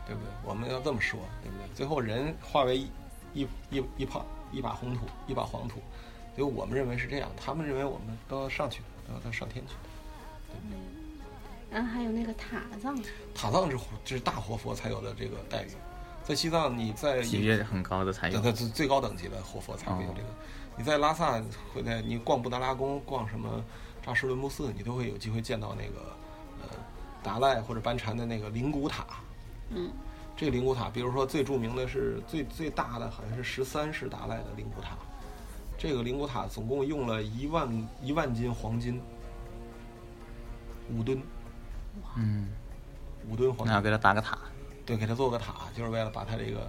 [0.08, 0.30] 对不对？
[0.46, 1.68] 我们要这么说，对不对？
[1.76, 2.88] 最后人化为一
[3.34, 5.82] 一一一把一把红土，一把黄土，
[6.34, 9.74] 所以我们认为是这样，他们认为我们都要上去，都要上天去。
[11.72, 12.98] 然后还有那个塔葬，
[13.34, 15.70] 塔葬是这是大活佛才有的这个待遇，
[16.24, 18.52] 在西藏你在级别很高的才有对，。
[18.52, 20.28] 它是最高等级的活佛才会有这个。
[20.78, 21.42] 你在拉萨
[21.74, 23.64] 会在你逛布达拉宫、逛什么
[24.06, 26.16] 扎什伦布寺，你都会有机会见到那个
[26.62, 26.78] 呃
[27.24, 29.06] 达赖或者班禅的那个灵骨塔。
[29.70, 29.90] 嗯，
[30.36, 34.98] 这个灵骨塔，比如说最著名的是最最大的，好像是十三世达赖的灵骨塔。
[35.78, 39.02] 这个灵骨塔总共用了一万一万斤黄金，
[40.90, 41.22] 五吨
[42.18, 42.48] 嗯，
[43.28, 43.82] 五吨黄金那要。
[43.82, 44.38] 给他搭个塔，
[44.86, 46.62] 对，给他做个塔，就是为了把他这个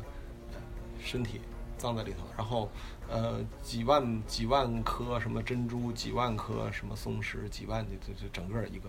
[0.53, 0.59] 呃
[1.03, 1.41] 身体
[1.79, 2.19] 葬在里头。
[2.37, 2.71] 然后，
[3.09, 8.89] 呃，几万几万颗什么珍珠，几万颗什么松石，几万就就就整个一个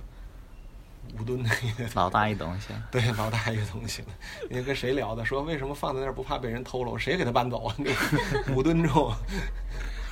[1.18, 2.70] 五吨的一个老大一东西。
[2.92, 4.08] 对老大一个东西了。
[4.50, 5.24] 你跟谁聊的？
[5.24, 6.98] 说为什么放在那儿不怕被人偷了？
[6.98, 7.76] 谁给他搬走啊？
[7.80, 9.14] 那五吨重，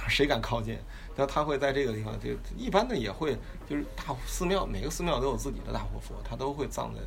[0.07, 0.77] 谁敢靠近？
[1.15, 3.37] 那他会在这个地方，就一般的也会，
[3.69, 6.99] 就是大寺庙，每个寺庙都有自己的大活佛，他都会葬在，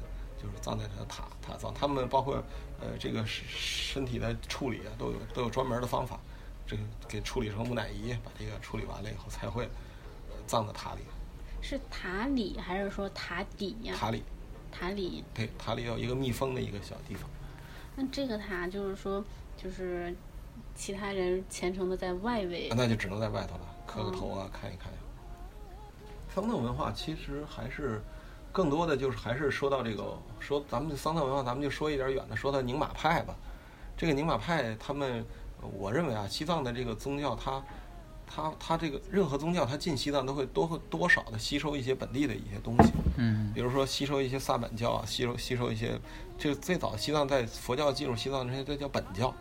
[0.42, 1.72] 就是葬在他的塔塔葬。
[1.74, 2.42] 他们包括
[2.80, 6.18] 呃这个身身体的处理啊，都有都有专门的方法，
[6.66, 9.68] 这个给处理成木乃伊，把这个处理完了以后才会
[10.46, 11.00] 葬在塔里。
[11.60, 13.94] 是塔里还是说塔底呀？
[13.94, 14.22] 塔里，
[14.70, 15.24] 塔里。
[15.34, 17.28] 对，塔里有一个密封的一个小地方。
[17.96, 19.22] 那这个塔就是说，
[19.56, 20.14] 就是
[20.74, 22.70] 其他人虔诚的在外围。
[22.76, 24.98] 那就只能在外头了，磕个头啊，看一看呀。
[26.34, 28.00] 桑特文化其实还是
[28.52, 33.34] 更多的就是还是说到这个说咱们桑特文化，咱们就说一点远的，说到宁玛派吧。
[33.96, 35.24] 这个宁玛派他们，
[35.76, 37.62] 我认为啊，西藏的这个宗教它。
[38.30, 45.98] 他他这个任何宗教，他进西藏都会多多少的吸收一些本地的一些东西，嗯，比如说吸收一些萨满教啊，吸收吸收一些，
[46.36, 49.34] 这最早西藏在佛教进入西藏之前，这叫本教，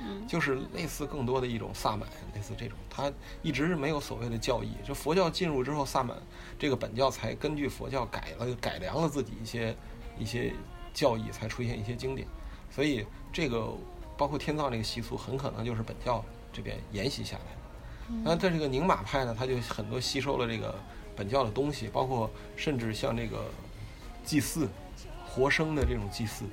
[0.00, 6.16] 嗯，就是类似更多的一种萨满，类似这种，它一直是没有所谓的教义，就佛教进入之后，萨满
[6.58, 9.76] 这个本教才根据佛教改了改良了自己一些
[10.18, 10.52] 一些
[10.92, 12.28] 教义，才出现一些经典，
[12.70, 13.72] 所以这个
[14.16, 18.22] 包括天葬这个习俗，很可能就是本教这边沿袭下来的。
[18.22, 20.74] 那在这个宁玛派呢，他就很多吸收了这个
[21.16, 23.44] 本教的东西，包括甚至像这个
[24.24, 24.68] 祭祀
[25.26, 26.44] 活生的这种祭祀，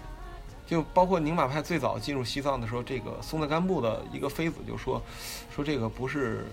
[0.65, 5.01] 就包括宁玛派最早进入西藏的时候，这个松赞干布的一个妃子就说
[5.53, 6.45] 说这个不是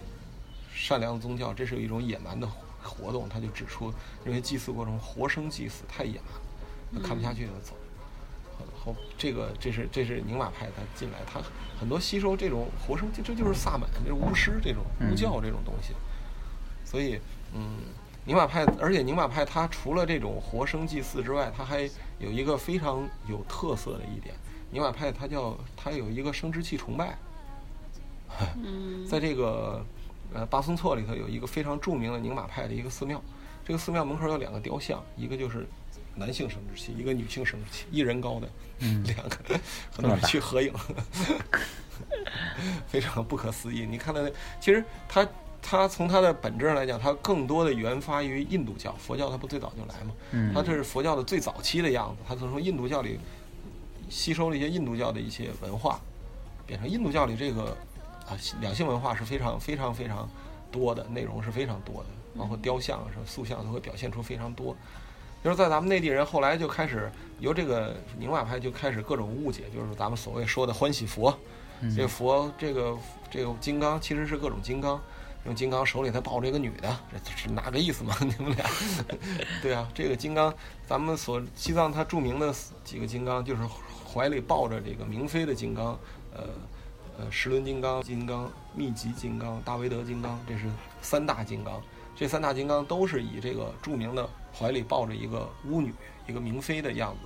[0.75, 2.49] 善良的宗教，这是一种野蛮的
[2.83, 3.29] 活动。
[3.29, 3.93] 他就指出，
[4.25, 6.21] 认为祭祀过程活生祭祀太野
[6.93, 7.75] 蛮，他看不下去就走。
[8.83, 11.41] 后这个这是这是宁玛派他进来，他
[11.79, 15.95] 很多吸收这种活生，这这就是萨满，这巫师这种巫教这种东西。
[16.85, 17.21] 所以，
[17.55, 17.79] 嗯，
[18.25, 24.35] 宁玛派，而且宁玛派它除了这种活生祭祀之外，它还有一个非常有特色的一点，
[24.71, 27.17] 宁玛派它叫它有一个生殖器崇拜。
[29.09, 29.85] 在这个
[30.33, 33.21] 呃巴松措里头有一个非常著名的宁玛派的一个寺庙，
[33.65, 35.67] 这个寺庙门口有两个雕像，一个就是。
[36.17, 38.49] 男性生殖器，一个女性生殖器，一人高的，
[38.81, 39.59] 嗯 两个，
[39.93, 40.75] 很多人去合影，
[42.89, 43.87] 非常不可思议。
[43.87, 44.29] 你看到那，
[44.61, 45.27] 其实它
[45.63, 50.15] 它从它的本质上来讲，它更多的源发于印度教，佛教它不最早就来嘛？
[50.33, 52.23] 嗯，它这是佛教的最早期的样子。
[52.27, 53.19] 它从印度教里
[54.09, 56.01] 吸收了一些印度教的一些文化，
[56.67, 57.77] 变成印度教里这个
[58.27, 60.29] 啊两性文化是非常非常非常
[60.73, 62.07] 多的内容是非常多的，
[62.39, 64.77] 包括雕像什么塑像都会表现出非常多。
[65.43, 71.35] 就是在咱们内地人后来就开始由这个宁玛派就开始各种误解，就是咱们所谓说的欢喜佛，
[71.97, 72.97] 这个佛这个
[73.31, 75.01] 这个金刚其实是各种金刚，
[75.47, 78.15] 用金刚手里他抱着一个女的，这是哪个意思嘛？
[78.21, 78.71] 你们俩？
[79.63, 80.55] 对啊，这个金刚，
[80.87, 83.63] 咱们所西藏它著名的几个金刚，就是
[84.07, 85.99] 怀里抱着这个明妃的金刚，
[86.35, 86.45] 呃
[87.19, 90.67] 呃十轮金刚、金刚密集金刚、大威德金刚，这是
[91.01, 91.81] 三大金刚。
[92.15, 95.91] 这三大金刚都是以这个著名的怀里抱着一个巫女、
[96.29, 97.21] 一个明妃的样子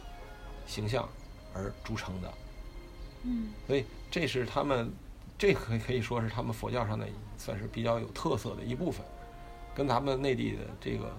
[0.66, 1.08] 形象
[1.52, 2.32] 而著称的。
[3.24, 4.92] 嗯，所以这是他们，
[5.36, 9.04] 这可可以说是他们佛教上的算是比较有特色的一部分，
[9.74, 11.10] 跟咱们内地的这个，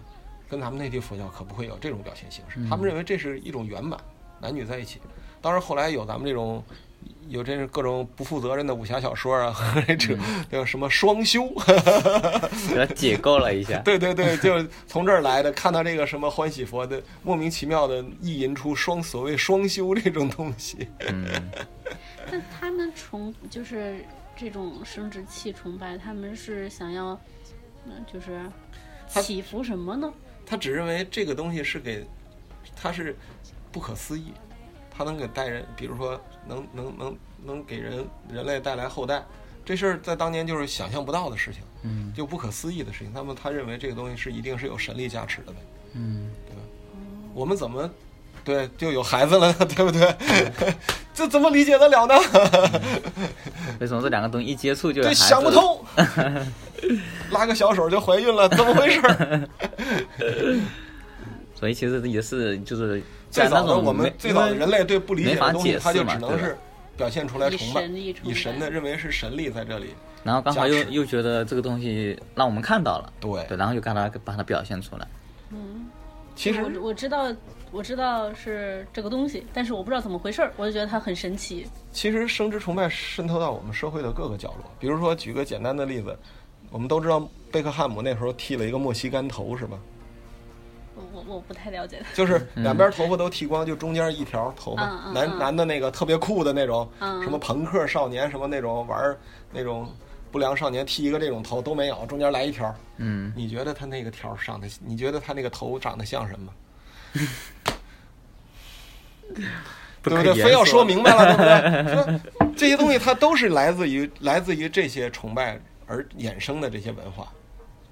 [0.49, 2.59] 跟咱们内地佛教可不会有这种表现形式。
[2.69, 3.99] 他们认为这是一种圆满，
[4.39, 5.01] 男女在一起。
[5.41, 6.63] 当然后来有咱们这种。
[7.27, 9.55] 有这是各种不负责任的武侠小说啊，
[9.99, 10.17] 这
[10.49, 11.47] 叫什么双修，
[12.67, 13.79] 给他解构了一下。
[13.85, 15.51] 对对对，就从这儿来的。
[15.51, 20.87] 看到这个什么欢喜佛的，莫名其妙的意淫出双所谓双修这种东西。
[21.07, 21.25] 嗯，
[22.31, 24.03] 那他们从就是
[24.35, 27.19] 这种生殖器崇拜，他们是想要，
[27.85, 28.41] 嗯，就是
[29.07, 30.13] 祈福什么呢？
[30.45, 32.05] 他只认为这个东西是给，
[32.75, 33.15] 他是
[33.71, 34.33] 不可思议。
[34.97, 36.17] 他能给带人，比如说
[36.47, 39.21] 能能能能给人人类带来后代，
[39.65, 43.11] 这事儿在当年就是想象不到的事情，嗯，就不可思议的事情。
[43.13, 45.57] 那么他认为这个东西是一定是有神力加持的呗，
[45.95, 46.61] 嗯，对吧？
[47.33, 47.91] 我们怎么
[48.45, 50.15] 对就有孩子了， 对不对？
[51.13, 52.13] 这怎么理解得了呢？
[53.79, 55.83] 为什么这两个东西一接触就对想不通？
[57.31, 59.01] 拉个小手就怀孕了，怎么回事？
[61.55, 63.01] 所以其实也是就是。
[63.31, 66.57] 最早的我们最早的人类对不理解的东西，他就只能是
[66.95, 67.81] 表现出来崇拜，
[68.23, 69.93] 以神的认为是神力在这里。
[70.23, 75.05] 然后刚好又又觉得这个东西让我们看到了，对对，然后就把它把它表现出来。
[75.51, 75.85] 嗯，
[76.33, 77.27] 其实我我知道
[77.71, 81.67] 我知道是这个东西，但是我不知道怎么回事儿，我就觉得它很神奇。
[81.91, 86.17] 其实生殖崇拜渗透到我们社会的各个角落，比如说举个简单的例子，
[86.69, 89.77] 我们都知道贝克汉姆那时候剃了一个莫西干头，是吧？
[90.95, 96.87] 我我不太了解， 就是两边头发都剃光，就中间一条头发，男男的那个特别酷的那种，
[97.21, 99.17] 什么朋克少年什么那种玩
[99.51, 99.89] 那种
[100.31, 102.73] 不良少年剃一个这种头都没有，中间来一条。
[102.95, 104.69] 嗯，你觉得他那个条上的？
[104.85, 106.49] 你觉得他那个头长得像什么？
[110.03, 110.33] 对不对？
[110.43, 112.19] 非要说明白了，对不对？
[112.55, 117.31] 这些东西它都是来自于来自于这些崇拜而衍生的这些文化。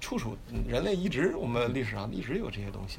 [0.00, 0.36] 处处
[0.68, 2.98] 人类一直我们历史上一直有这些东西。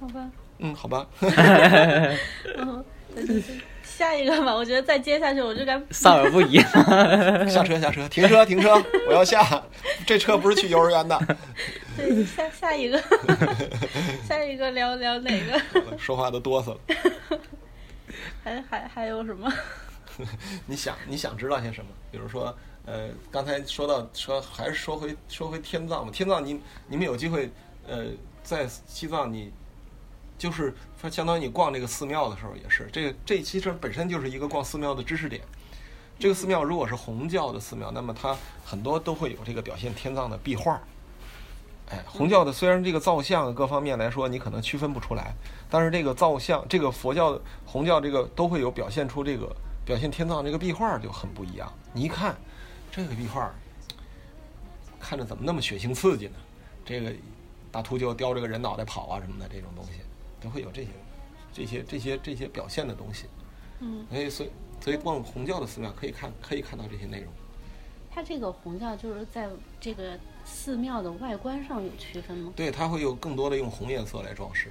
[0.00, 3.56] 好吧，嗯，好吧， 嗯，对对对
[3.96, 6.58] 下一个吧，我觉得再接下去我就该 少儿不宜。
[7.48, 8.74] 下车下车，停车停车，
[9.06, 9.62] 我要下，
[10.06, 11.18] 这车不是去幼儿园的。
[11.96, 13.00] 对下下一个，
[14.26, 15.60] 下一个聊聊哪个？
[15.98, 16.78] 说话都哆嗦了。
[18.42, 19.52] 还还还有什么？
[20.66, 21.90] 你想你想知道些什么？
[22.10, 22.54] 比如说，
[22.86, 26.10] 呃，刚才说到说还是说回说回天葬吧。
[26.12, 27.50] 天葬你你们有机会，
[27.86, 28.06] 呃，
[28.42, 29.52] 在西藏你
[30.42, 35.40] 就是它相当于你逛这个寺庙的时候也是，这个这其实本身就是一个逛寺庙的知识点。
[36.18, 40.80] 这个寺庙如果是红教的寺庙，那么它很多都会有这个表现天葬的壁画。
[41.90, 45.32] 哎，红教的虽然这个造像各方面来说你可能区分不出来，
[45.70, 49.48] 但是这个造像，这个佛教、红教这个都会有表现出这个
[49.84, 51.72] 表现天葬这个壁画就很不一样。
[51.92, 52.36] 你一看
[52.90, 53.48] 这个壁画，
[54.98, 56.34] 看着怎么那么血腥刺激呢？
[56.84, 57.12] 这个
[57.70, 59.92] 大秃鹫叼着个人脑袋跑啊什么的这种东西，
[60.42, 60.88] 都会有这些、
[61.52, 63.26] 这些、这些、这些表现的东西。
[63.80, 64.50] 嗯，所以所以
[64.80, 67.32] 所以逛红教的寺庙可以看可以看到这些内容。
[68.14, 69.48] 它这个红教就是在
[69.80, 72.52] 这个寺庙的外观上有区分吗？
[72.54, 74.70] 对，它会有更多的用红颜色来装饰。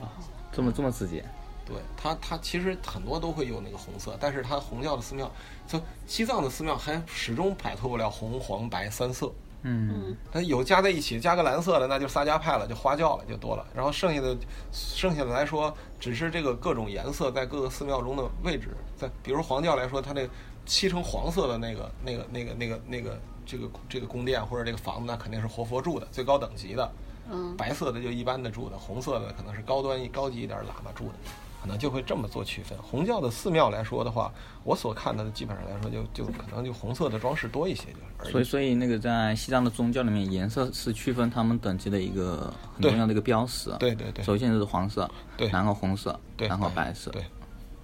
[0.00, 0.10] 啊
[0.52, 1.24] 这么这么直接，
[1.64, 5.30] 对它，它其实很多都会有那个红色，但是它红教的寺庙，
[5.68, 9.32] 就西藏的寺庙还始终摆脱不了红、黄、白三色。
[9.62, 13.66] 嗯，嗯它有加在一起，加个蓝色的，那就撒迦派了，就花轿了，就多了。
[13.74, 14.36] 然后剩下的，
[14.72, 20.28] 剩下的来说，只是这个各种颜色在各个寺庙中的位置，在比如黄教来说，它那
[20.64, 26.92] 漆成黄色的那个、那个、那个、那个、那个这个这个宫殿或者这个房子，那肯定是活佛住的，最高等级的。
[27.32, 31.14] 嗯，白色的就一般的住的，红色的可能是高端高级一点喇嘛住的，
[31.60, 32.78] 可能就会这么做区分。
[32.82, 34.32] 红教的寺庙来说的话，
[34.64, 37.86] 我所看到的基本上来说就就可能就红色的装饰多一些，
[38.18, 38.30] 就是。
[38.30, 43.70] 所以所以那个在西藏的宗教里面，颜色是区分他们等级的一个很重要的一个标识。
[43.78, 47.10] 对对对首先是黄色，对然后红色，对，然后白色。
[47.10, 47.22] 对，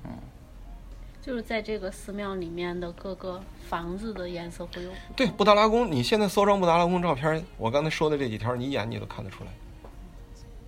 [0.05, 0.11] 嗯
[1.21, 4.91] 就是在这个寺庙里面的各个房子的颜色会有。
[5.17, 9.51] 对，布达拉宫，你现在搜张布达拉宫照片，我刚才说的这几条，你一眼你都看得出来，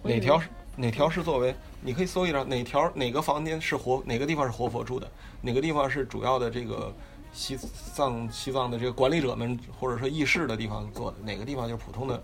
[0.03, 5.11] 哪条是哪条是作为，你可以搜一张哪条哪个房间是活哪个地方是活佛住的，
[5.43, 6.95] 哪个地方是主要的这个
[7.33, 7.57] 西
[7.93, 12.23] 藏西藏的这个管理者们或者说议事的地方做的，哪个地方就是普通的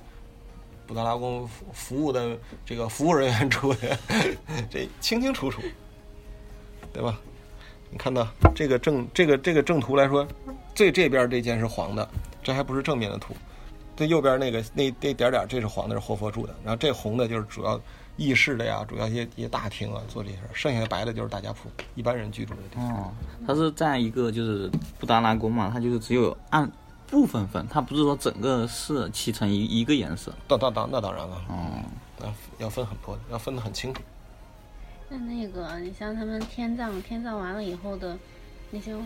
[0.86, 3.98] 布达拉宫服务的这个服务人员住的，
[4.70, 5.60] 这清清楚楚，
[6.92, 7.18] 对吧？
[7.90, 10.26] 你看到这个正这个这个正图来说，
[10.74, 12.08] 最这边这间是黄的，
[12.42, 13.34] 这还不是正面的图。
[13.96, 16.54] 最右边那个那那点点，这是黄的，是活佛住的。
[16.64, 17.80] 然后这红的就是主要
[18.16, 20.50] 议事的呀，主要一些一些大厅啊做这些事儿。
[20.54, 22.94] 剩下的白的就是大家铺，一般人居住的地方。
[22.94, 23.12] 哦，
[23.46, 26.70] 它是在一个就是布达拉宫嘛，它就是只有按
[27.08, 30.32] 部分分，它不是说整个是漆成一一个颜色。
[30.46, 31.82] 当当当，那当然了，哦，
[32.20, 32.34] 要
[32.66, 34.00] 要分很多，要分得很清楚。
[35.08, 38.16] 那那个，你像他们天葬，天葬完了以后的
[38.70, 38.96] 那些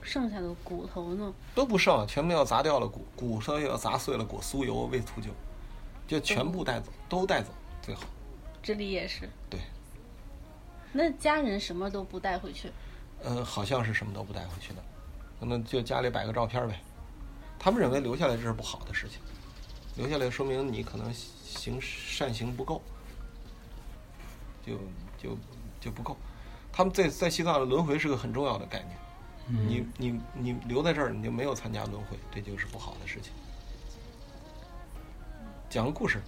[0.00, 1.32] 剩下的骨头呢？
[1.54, 5.28] 都不剩，全部要砸掉了，骨骨头要砸碎了，裹酥油喂秃鹫，
[6.06, 7.48] 就全部带走，都带走
[7.82, 8.02] 最好。
[8.62, 9.28] 这里也是。
[9.48, 9.60] 对。
[10.92, 12.72] 那家人什么都不带回去？
[13.22, 14.82] 嗯，好像是什么都不带回去的，
[15.38, 16.80] 可能就家里摆个照片呗。
[17.58, 19.20] 他们认为留下来这是不好的事情，
[19.96, 22.80] 留下来说明你可能行善行不够，
[24.66, 24.78] 就
[25.22, 25.38] 就
[25.78, 26.16] 就不够。
[26.72, 33.32] 他们在在西藏的轮回是个很重要的概念，你你你留在这儿，你就没有参加轮回，这就是不好的事情。
[35.68, 36.22] 讲个故事，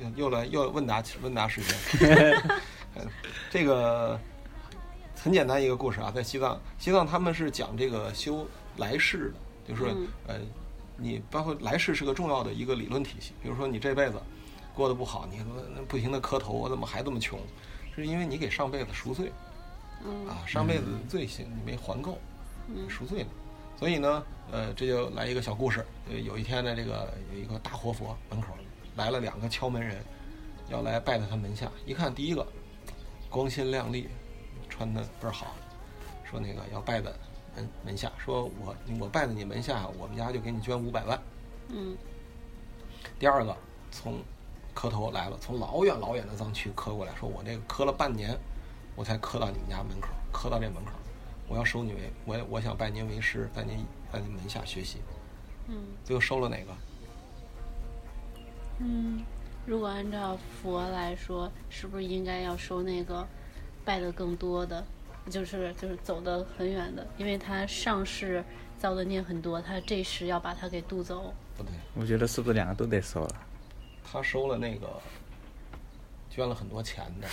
[0.00, 2.42] 又又来又问答问答时间。
[2.96, 3.06] 嗯
[3.50, 4.18] 这个
[5.22, 8.46] 很简单一个故事啊，在西藏，西藏他们是讲这个修
[8.78, 9.32] 来世
[9.66, 9.94] 的，就是
[10.26, 10.36] 呃，
[10.96, 13.32] 你包括来世是个重要的一个理论体系。
[13.42, 14.20] 比如说你这辈子
[14.74, 15.40] 过得不好，你
[15.86, 17.38] 不停的磕头，我怎么还这么穷？
[17.94, 19.30] 是因为你给上辈子赎罪
[20.04, 22.18] 嗯啊，上辈子罪行你没还够，
[22.68, 23.28] 嗯赎罪呢。
[23.76, 25.84] 所以呢，呃，这就来一个小故事。
[26.08, 28.48] 呃，有一天呢，这个有一个大活佛门口
[29.00, 29.96] 来了两个敲门人，
[30.68, 31.72] 要来拜在他门下。
[31.86, 32.46] 一看，第一个
[33.30, 34.08] 光鲜亮丽，
[34.68, 35.54] 穿的倍儿好，
[36.22, 37.10] 说那个要拜在
[37.56, 41.18] 门门下，说我我拜在你门下，我们家就给你捐五百万。
[41.70, 41.96] 嗯
[43.18, 43.56] 第二个
[43.90, 44.18] 从
[44.74, 48.38] 磕头来了，从老远老远的藏区磕过来，说我这个磕了半年，
[48.96, 50.92] 我才磕到你们家门口，磕到这门口，
[51.48, 53.82] 我要收你为我我想拜您为师，在您
[54.12, 54.98] 在您门下学习。
[55.68, 55.74] 嗯
[56.04, 56.76] 最后收了哪个？
[58.80, 59.22] 嗯。
[59.66, 63.24] 如果按照佛来说，是不是应该要收那个
[63.84, 64.84] 拜的更多的，
[65.28, 68.42] 就是就是走得很远的，因为他上世
[68.78, 71.32] 造的孽很多，他这时要把他给渡走。
[71.56, 73.46] 不对，我觉得是不是两个都得收了？
[74.02, 75.00] 他收了那个
[76.30, 77.28] 捐了很多钱的，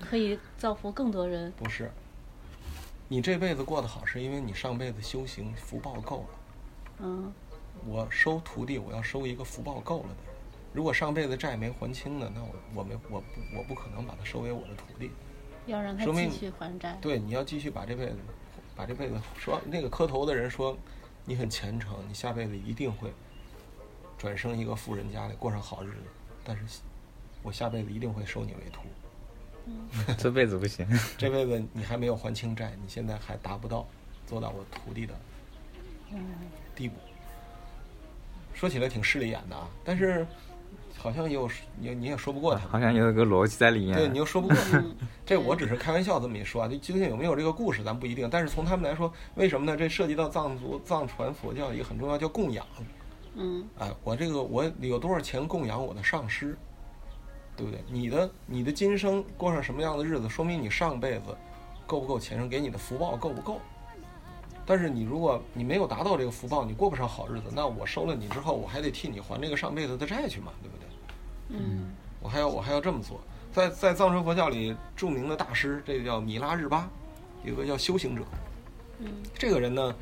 [0.00, 1.50] 可以造福更多人。
[1.56, 1.90] 不是。
[3.06, 6.28] 你这辈子过得好，是因为你上辈子修行福报够了。
[6.98, 7.32] 嗯
[7.86, 10.34] 我收徒弟，我要收一个福报够了的人。
[10.72, 15.10] 如果上辈子债没还清呢，那我我没我不我不可能把他收为我的徒弟。
[15.66, 16.96] 要让他说明继续还债。
[17.00, 18.16] 对，你要继续把这辈子，
[18.76, 20.76] 把这辈子说那个磕头的人说，
[21.24, 23.12] 你很虔诚，你下辈子一定会
[24.16, 26.04] 转生一个富人家里过上好日子。
[26.44, 26.80] 但是，
[27.42, 28.82] 我下辈子一定会收你为徒。
[30.16, 30.86] 这辈子不行。
[31.18, 33.86] 这辈子你还没有还清债，你现在还达不到
[34.26, 35.14] 做到我徒弟的
[36.12, 36.24] 嗯
[36.74, 36.94] 地步。
[38.58, 40.26] 说起来挺势利眼的啊，但是
[40.96, 41.48] 好像又
[41.78, 42.66] 你你也说不过他。
[42.66, 43.96] 好像有一个逻辑在里面。
[43.96, 44.82] 对，你又说不过他。
[45.24, 48.28] 这我只是开玩笑这么一说啊，就究竟有没有这个故事，咱不一定。
[48.28, 49.76] 但是从他们来说，为什么呢？
[49.76, 52.66] 这涉及到藏族藏传佛教一个很重要，叫供养。
[53.36, 56.58] 嗯哎，我这个我有多少钱供养我的上师，
[57.56, 57.80] 对不对？
[57.88, 61.26] 你的你的今生过上什么样的日子，说明你上辈子
[61.86, 63.60] 够不够前生给你的福报够不够。
[64.68, 70.86] 但是你如果你没有达到这个福报，你过不上好日子，那我收了你之后，我还得替你还这个上辈子的债去嘛，对不对？
[71.48, 73.18] 嗯我还要我还要这么做。
[73.50, 76.86] 在在藏传佛教里，著名的大师，这个叫米拉日巴，
[77.42, 78.22] 有个叫修行者。
[78.98, 79.94] 嗯这个人呢，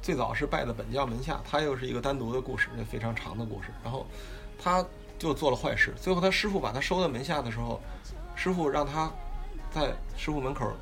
[0.00, 3.68] 最早是拜在本教门下，他又是一个单独的故事，那非常长的故事。
[3.82, 4.06] 然后
[4.58, 4.82] 他
[5.18, 7.78] 就做了坏事，最后他师傅把他收到门下的时候，
[8.34, 9.12] 师傅让他
[9.70, 10.72] 在师傅门口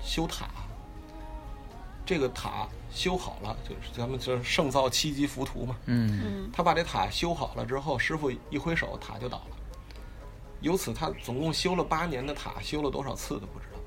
[0.00, 0.46] 修塔。
[2.04, 5.76] 这个塔修好了，就是咱们就是圣造七级浮屠嘛。
[5.84, 9.56] 嗯嗯他把这塔修好了之后，师傅一挥手，塔就倒了。
[10.62, 13.78] 由此，他总共修了八年的塔，修了多少次都不知道。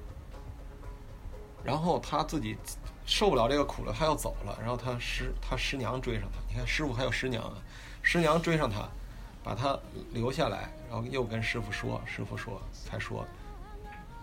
[1.64, 2.56] 然后他自己
[3.08, 4.56] 受不了这个苦了，他要走了。
[4.62, 7.58] 然后他师他师娘追上他，你看师傅还有师娘啊，
[8.04, 8.88] 师娘追上他，
[9.44, 9.78] 把他
[10.12, 13.26] 留下来，然后又跟师傅说，师傅说才说，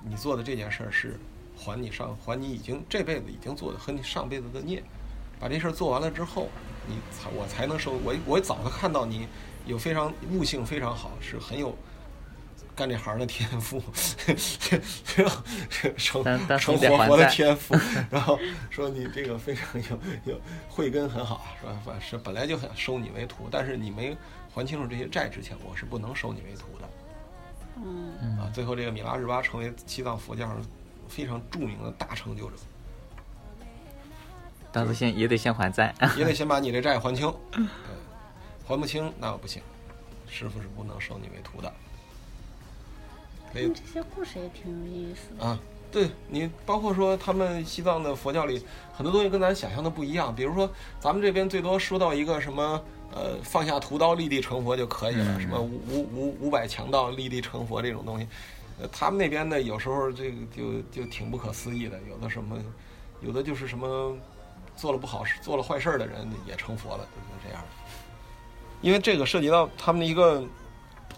[0.04, 1.18] 你做的这件事儿是
[1.66, 4.80] 还你上还你已经这辈子已经做的和你上辈子的孽，
[5.40, 6.48] 把这事儿做完了之后，
[6.86, 9.26] 你才我才能收我我早就看到你
[9.66, 11.76] 有非常悟性非常好，是很有
[12.76, 13.82] 干这行的天赋，
[15.96, 16.24] 成
[16.56, 17.74] 成活活佛的天赋，
[18.10, 18.38] 然后
[18.70, 19.98] 说你这个非常有
[20.32, 21.80] 有慧根很好，是吧？
[21.84, 24.16] 反是本来就想收你为徒，但是你没
[24.54, 26.88] 还清楚这些债之前，我是不能收你为徒的。
[27.84, 30.56] 嗯啊，最后这个米拉日巴成为西藏佛教上
[31.08, 32.56] 非常著名的大成就者，
[34.72, 35.94] 但是先也得先还债。
[36.16, 37.64] 也得先把你这债还清， 对，
[38.66, 39.62] 还不清那不行，
[40.28, 41.72] 师傅是不能收你为徒的。
[43.52, 45.44] 所以嗯，这些故事也挺有意思的。
[45.46, 45.58] 啊，
[45.90, 52.82] 对你包括说他们西藏的佛教里很多东西跟咱想象的不一样，比如说咱们这边最多说到一个什么
[53.14, 58.26] 呃放下屠刀立地成佛就可以了，嗯什么五五五五百强盗立地成佛这种东西，
[58.80, 62.58] 呃，他们那边呢有时候这个就就挺不可思议的，有的什么
[63.20, 64.14] 有的就是什么
[64.76, 67.64] 做了不好事、做了坏事儿的人也成佛了，就是这样。
[68.82, 70.44] 因为这个涉及到他们的一个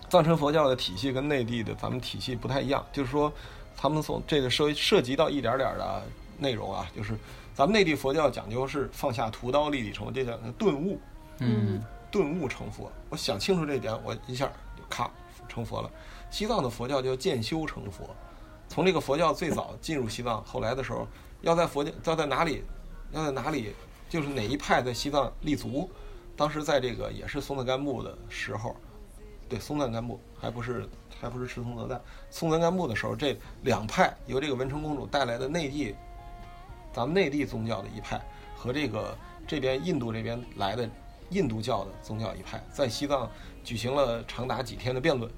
[0.09, 3.33] 藏传佛教的体系跟内地的咱们体系不太一样，就是说，
[3.77, 6.03] 他们从这个涉涉及到一点点的
[6.39, 7.15] 内容啊，就是
[7.53, 11.01] 咱们内地佛教讲究是放下屠刀立地成佛，这叫顿悟，
[11.41, 12.91] 嗯顿悟成佛。
[13.11, 14.47] 我想清楚这一点，我一下
[14.77, 15.11] 就咔
[15.49, 15.91] 成佛了。
[16.31, 18.09] 西藏的佛教叫渐修成佛，
[18.69, 21.07] 从这个佛教最早进入西藏，后来的时候
[21.41, 22.63] 要在佛教要在哪里，
[23.13, 23.73] 要在哪里，
[24.09, 25.91] 就是哪一派在西藏立足。
[26.37, 28.77] 当时在这个也是松赞干布的时候，
[29.49, 30.89] 对松赞干布还不是
[31.21, 32.01] 还不是赤松德赞，
[32.31, 35.97] 松赞干布的时候，这两派由这个文成公主带来的内地，
[36.93, 38.21] 咱们内地宗教的一派
[38.55, 39.17] 和这个
[39.47, 40.89] 这边印度这边来的
[41.31, 43.29] 印度教的宗教一派，在西藏
[43.65, 45.29] 举行了长达几天的辩论，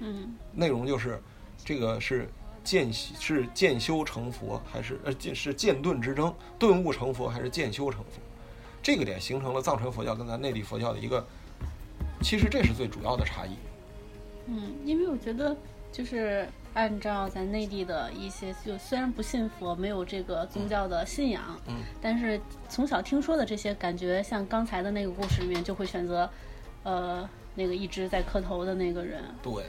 [0.00, 1.20] 嗯内容就是
[1.64, 2.28] 这个是
[2.64, 8.20] 渐是渐修成佛，还是呃渐是渐顿之争，顿悟成佛还是渐修成佛？
[8.82, 11.24] 这个点形成了藏传佛教跟咱内地佛教的一个，
[12.22, 13.50] 其实这是最主要的差异。
[14.46, 15.54] 嗯，因为我觉得
[15.92, 26.28] 就是按照咱内地的一些，就虽然不信佛，没有这个宗教的信仰，嗯但是从小听说的这些，感觉像刚才的那个故事里面，就会选择，
[26.82, 29.22] 呃，那个一直在磕头的那个人。
[29.42, 29.64] 对，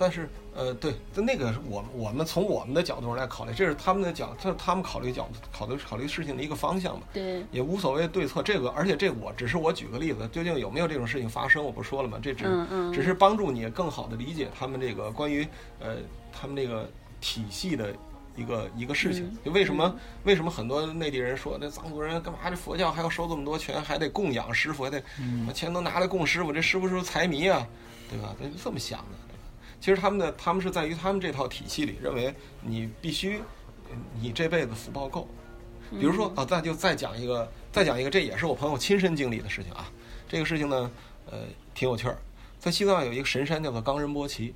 [0.00, 7.06] 但是呃，对，就那个我我们从我们的角度上来考虑，这是他们的角，这是他们考虑角度考虑考虑事情的一个方向嘛。
[7.12, 12.18] 对，也无所谓对错，这个而且这我只是我举个例子，究竟有没有这种事情发生，我不说了嘛？
[12.22, 15.46] 这只、嗯嗯只是帮助你更好的理解他们这个关于
[15.78, 15.96] 呃
[16.32, 16.88] 他们这个
[17.20, 17.94] 体系的
[18.36, 19.38] 一个一个事情嗯。
[19.44, 19.94] 就为什么
[20.24, 25.02] 为什么很多内地人说那藏族人干嘛这佛教还要收这么多钱，还得供养师傅，还得
[25.46, 27.66] 把钱都拿来供师傅，这师傅是不是财迷啊？
[28.10, 28.34] 对吧？
[28.38, 29.29] 他就这么想的。
[29.80, 33.38] 其实他们的他们是在于他们这套体系里认为你必须
[33.88, 35.26] 呃你这辈子福报够。
[35.90, 39.90] 比如说啊，再就再讲一个，再讲一个，这也是我朋友亲身经历的事情啊。
[40.28, 40.88] 这个事情呢，
[41.28, 41.38] 呃，
[41.74, 42.16] 挺有趣儿。
[42.60, 44.54] 在西藏有一个神山叫做冈仁波齐，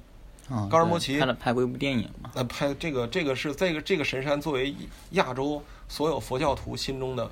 [0.48, 4.72] 啊，高尔摩奇对拍了拍过一部电影嘛，那拍这个这个是这个这个神山作为
[5.10, 7.28] 亚洲所有佛教徒心中的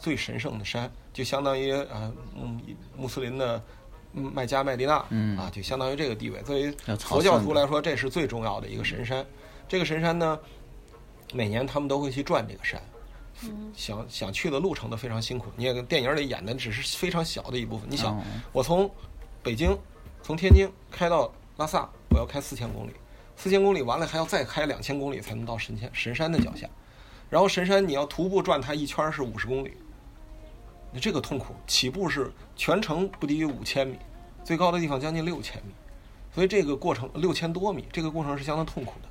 [0.00, 2.10] 最神圣的山，就相当于啊
[2.40, 2.58] 嗯
[2.96, 3.62] 穆斯林的嗯
[4.12, 6.40] 麦加麦地那，嗯啊就相当于这个地位。
[6.42, 9.24] 作为佛教徒来说，这是最重要的一个神山。
[9.68, 10.38] 这个神山呢，
[11.32, 12.80] 每年他们都会去转这个山。
[13.72, 17.88] 想想去的路程都非常辛苦，你也跟电影里演的只是非常小的一部分。
[17.88, 18.90] 你想，哦我从
[19.44, 19.78] 北京
[20.24, 22.90] 从天津开到拉萨，我要开四千公里，
[23.36, 26.68] 四千公里完了还要再开两千公里才能到神仙神山的脚下，
[27.30, 29.72] 然后神山你要徒步转它一圈是五十公里，
[30.92, 33.96] 那这个痛苦，起步是全程不低于五千米，
[34.42, 35.72] 最高的地方将近六千米，
[36.34, 39.08] 所以这个过程六千多米，这个过程是相当痛苦的。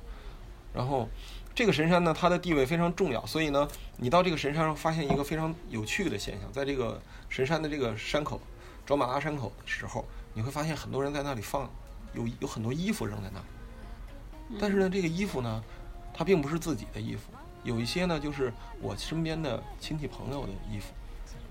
[0.74, 1.08] 然后
[1.54, 8.38] 这个神山呢，它的地位非常重要，所以呢，你到这个神山上发现一个非常有趣的现象，在这个神山的这个山口，
[8.84, 11.68] 卓玛拉山口的时候，你会发现很多人在那里放
[12.12, 15.64] 有有很多衣服扔在那里，但是呢，这个衣服呢，
[16.12, 17.32] 它并不是自己的衣服，
[17.64, 20.92] 有一些呢就是我身边的亲戚朋友的衣服。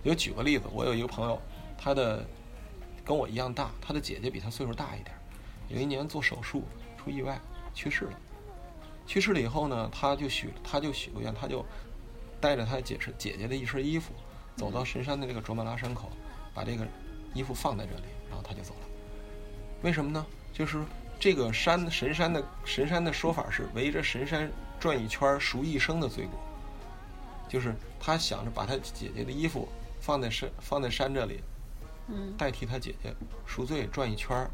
[0.06, 1.42] 就举个例子，我有一个朋友，
[1.78, 2.26] 他的
[3.06, 5.16] 跟我一样大，他的姐姐比他岁数大一点，
[5.70, 6.64] 有一年做手术
[6.98, 7.40] 出意外
[7.74, 8.20] 去世了。
[9.06, 11.66] 去世了以后呢，他就许他就许个愿，他就
[12.42, 14.14] 带着他姐是姐姐的一身衣服，
[14.56, 16.10] 走到神山的这个卓玛拉山口，
[16.54, 16.86] 把这个
[17.34, 18.88] 衣服放在这里，然后他就走了。
[19.84, 20.26] 为什么呢？
[20.52, 20.84] 就是
[21.20, 26.40] 这个山神山的神山的说法是围着神山转一圈赎一生的罪过，
[27.48, 29.70] 就是他想着把他姐姐的衣服
[30.02, 31.42] 放在山放在山这里，
[32.08, 33.14] 嗯代替他姐姐
[33.46, 34.50] 赎罪转一圈儿，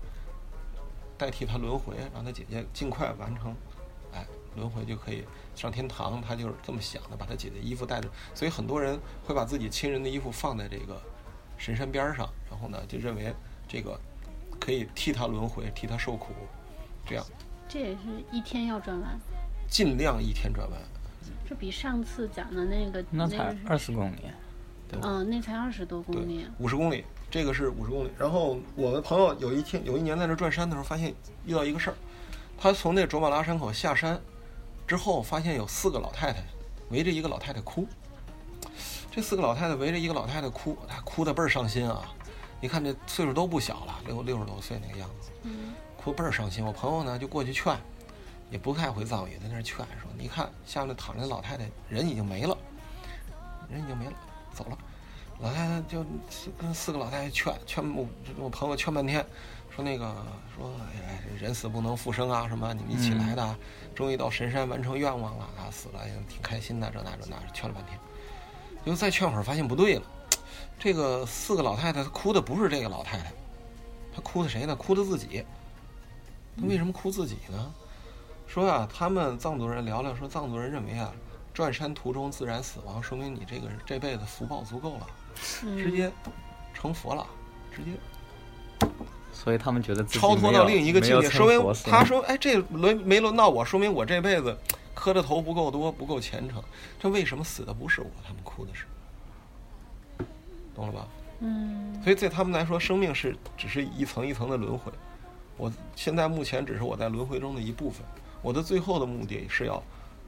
[1.17, 3.55] 代替他轮回，让他姐姐尽快完成，
[4.13, 4.25] 哎，
[4.55, 5.23] 轮回就可以
[5.55, 6.21] 上天堂。
[6.21, 11.01] 他就是这么想的，把他姐姐衣服带着，所以很多人会把自己亲人的衣服放在这个
[11.57, 13.33] 神山边儿上，然后呢，就认为
[13.67, 13.99] 这个
[14.59, 16.33] 可以替他轮回，替他受苦，
[17.05, 17.25] 这样
[17.69, 17.99] 这也是
[18.31, 19.19] 一天要转完，
[19.67, 20.79] 尽量一天转完。
[21.47, 24.19] 这比上次讲的那个那才二十公里，
[25.01, 27.03] 嗯，那才二十多公里，，五十公里，
[27.33, 28.11] 这个是五十公里。
[28.15, 31.11] 然后我的朋友有一天有一年在那转山的时候，发现
[31.47, 31.95] 遇到一个事儿，
[32.59, 34.21] 他从那卓玛拉山口下山
[34.85, 36.43] 之后，发现有四个老太太
[36.89, 37.87] 围着一个老太太哭。
[39.09, 42.13] 这四个老太太围着一个老太太哭，她哭的倍儿伤心啊！
[42.61, 46.63] 你看这岁数都不小了，六六十多岁那个样子，嗯哭倍儿伤心。
[46.63, 47.75] 我朋友呢就过去劝，
[48.51, 52.55] 也不太会藏语，在那儿劝说：“你看下面躺着老太太，人已经没了，
[53.71, 54.13] 人已经没了，
[54.53, 54.77] 走了。”
[55.41, 56.05] 老太太就
[56.57, 58.07] 跟四个老太太劝劝我
[58.37, 59.25] 我朋友劝半天，
[59.75, 60.05] 说那个
[60.55, 63.57] 说哎呀人死不能复生啊什么你们一起来的啊，
[63.93, 67.99] 终于到神山完成愿望了啊死了也挺开心的这那这那劝了半天，
[68.85, 70.03] 结果再劝会儿发现不对了，
[70.79, 73.31] 这个四个老太太她哭的不是这个老太太，
[74.15, 74.75] 她哭的谁呢？
[74.75, 75.43] 哭的自己。
[76.55, 77.73] 她为什么哭自己呢？
[78.47, 81.11] 说啊，他们藏族人聊聊说，藏族人认为啊，
[81.53, 85.07] 转山途中自然死亡，说明你这个这辈子福报足够了，
[85.61, 86.11] 直接
[86.73, 87.25] 成佛了，
[87.75, 88.89] 直接
[89.31, 91.29] 所以他们觉得自己超脱到另一个境界。
[91.29, 94.57] 说明他说，哎，这轮没轮到我，说明我这辈子
[94.93, 96.63] 磕的头不够多，不够虔诚。
[96.99, 98.07] 这为什么死的不是我？
[98.25, 98.85] 他们哭的是，
[100.73, 101.07] 懂了吧？
[101.39, 104.91] 嗯所以对他们来说，生命是只是一层一层的轮回。
[105.57, 108.05] 我现在目前只是我在轮回中的一部分，
[108.41, 109.83] 我的最后的目的是要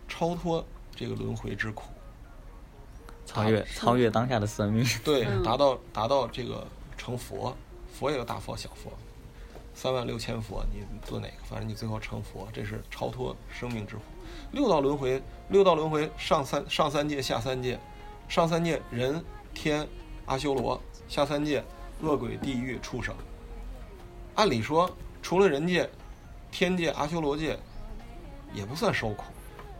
[0.07, 1.91] 超脱这个轮回之苦，
[3.25, 4.85] 超越超越当下的生命。
[5.03, 6.65] 对，嗯达到达到这个
[6.97, 7.55] 成佛，
[7.91, 8.91] 佛也有大佛小佛，
[9.73, 11.33] 三万六千佛，你做哪个？
[11.43, 14.01] 反正你最后成佛，这是超脱生命之苦。
[14.51, 17.79] 六道轮回，六道轮回上三上三界下三界，
[18.27, 19.23] 上三界人
[19.53, 19.87] 天
[20.25, 21.63] 阿修罗，下三界
[22.01, 23.13] 恶鬼地狱畜生。
[24.35, 24.89] 按理说，
[25.21, 25.89] 除了人界、
[26.51, 27.57] 天界、阿修罗界，
[28.53, 29.23] 也不算受苦，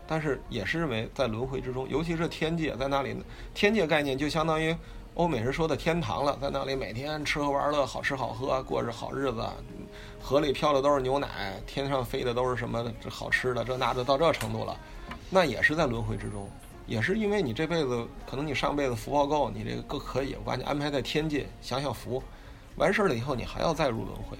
[0.06, 3.16] 但是也是认为在轮回之中，尤其是天界，在那里，
[3.54, 4.76] 天界概念就相当于
[5.14, 9.44] 欧美人说的天堂了，在那里每天吃喝玩乐，好吃好喝，过着好日子，
[10.22, 14.76] 河里漂的都是牛奶，天上飞的都是什么这好吃的，这那的到这程度了，
[15.30, 16.48] 那也是在轮回之中，
[16.86, 22.22] 也是因为你这辈子可能你上辈子福报够，你这个更可以，我把你安排在天界享享福，
[22.76, 24.36] 完事儿了以后你还要再入轮回，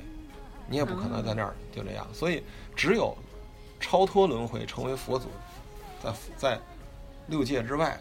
[0.69, 2.43] 你也不可能在那儿就这样，所以
[2.75, 3.17] 只有
[3.81, 5.29] 超脱轮回成为佛祖，
[6.03, 6.61] 在在
[7.27, 7.99] 六界之外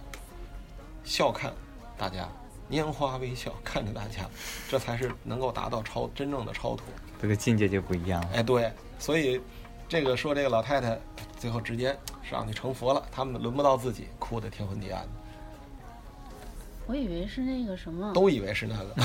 [1.04, 1.54] 笑看
[1.98, 2.28] 大家，
[2.70, 4.30] 拈花微笑看着大家，
[4.70, 6.86] 这才是能够达到超真正的超脱。
[7.22, 8.30] 这个境界就不一样了。
[8.36, 9.42] 哎，对，所以
[9.88, 11.00] 这个说这个老太太
[11.38, 15.10] 最后直接上去成佛了，他们轮不到自己，哭得天昏地暗的，
[16.88, 18.96] 我以为是那个什么，都以为是那个。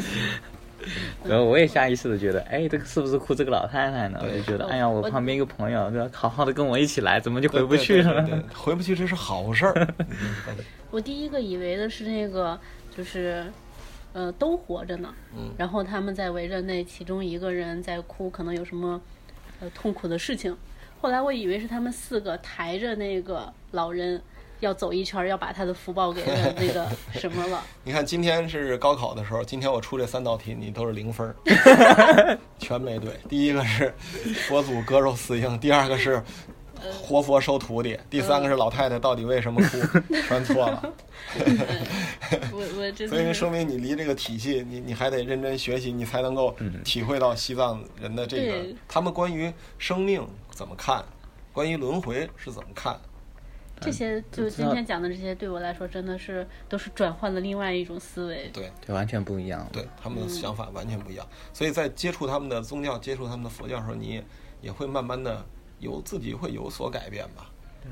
[1.24, 4.20] 然后我也下意识的觉得，哎，这个是不是哭这个老太太呢？
[4.22, 6.08] 我就觉得，哎呀，我我旁边一个朋友，对吧？
[6.12, 8.12] 好好的跟我一起来，怎么就回不去了？
[8.22, 9.94] 对对对对回不去这是好事儿。
[10.90, 12.58] 我第一个以为的是那个，
[12.96, 13.44] 就是，
[14.12, 15.12] 呃，都活着呢。
[15.36, 19.00] 嗯然后他们在围着那其中一个人在哭，可能有什么
[19.60, 20.56] 呃痛苦的事情。
[21.00, 24.20] 后来我以为是他们四个抬着那个老人
[24.60, 26.22] 要走一圈儿，要把他的福报给
[26.56, 27.62] 那个什么了。
[27.82, 33.10] 你看今天是高考的时候，今天我出这三道题，你都是零分儿， 全没对。
[33.28, 33.94] 第一个是
[34.48, 36.22] 佛祖割肉饲鹰，第二个是
[37.02, 39.78] 活佛收徒弟，第三个是老太太到底为什么哭，
[40.28, 40.92] 全错了。
[42.52, 51.02] 我我真所以说明你离这个体系，你你还得认真学习，你才能够体会到西藏人的这个他们关于生命怎么看，
[51.52, 52.98] 关于轮回是怎么看。
[53.80, 58.48] 这些就今天讲的这些，对我来说真的是都是转换了另外一种思维。
[58.52, 59.68] 对对，完全不一样。
[59.72, 61.26] 对，他们的想法完全不一样。
[61.52, 64.24] 所以在接触他们的宗教、接触他们的佛教的时候，你也
[64.62, 65.44] 也会慢慢的
[65.80, 67.50] 有自己会有所改变吧。
[67.82, 67.90] 对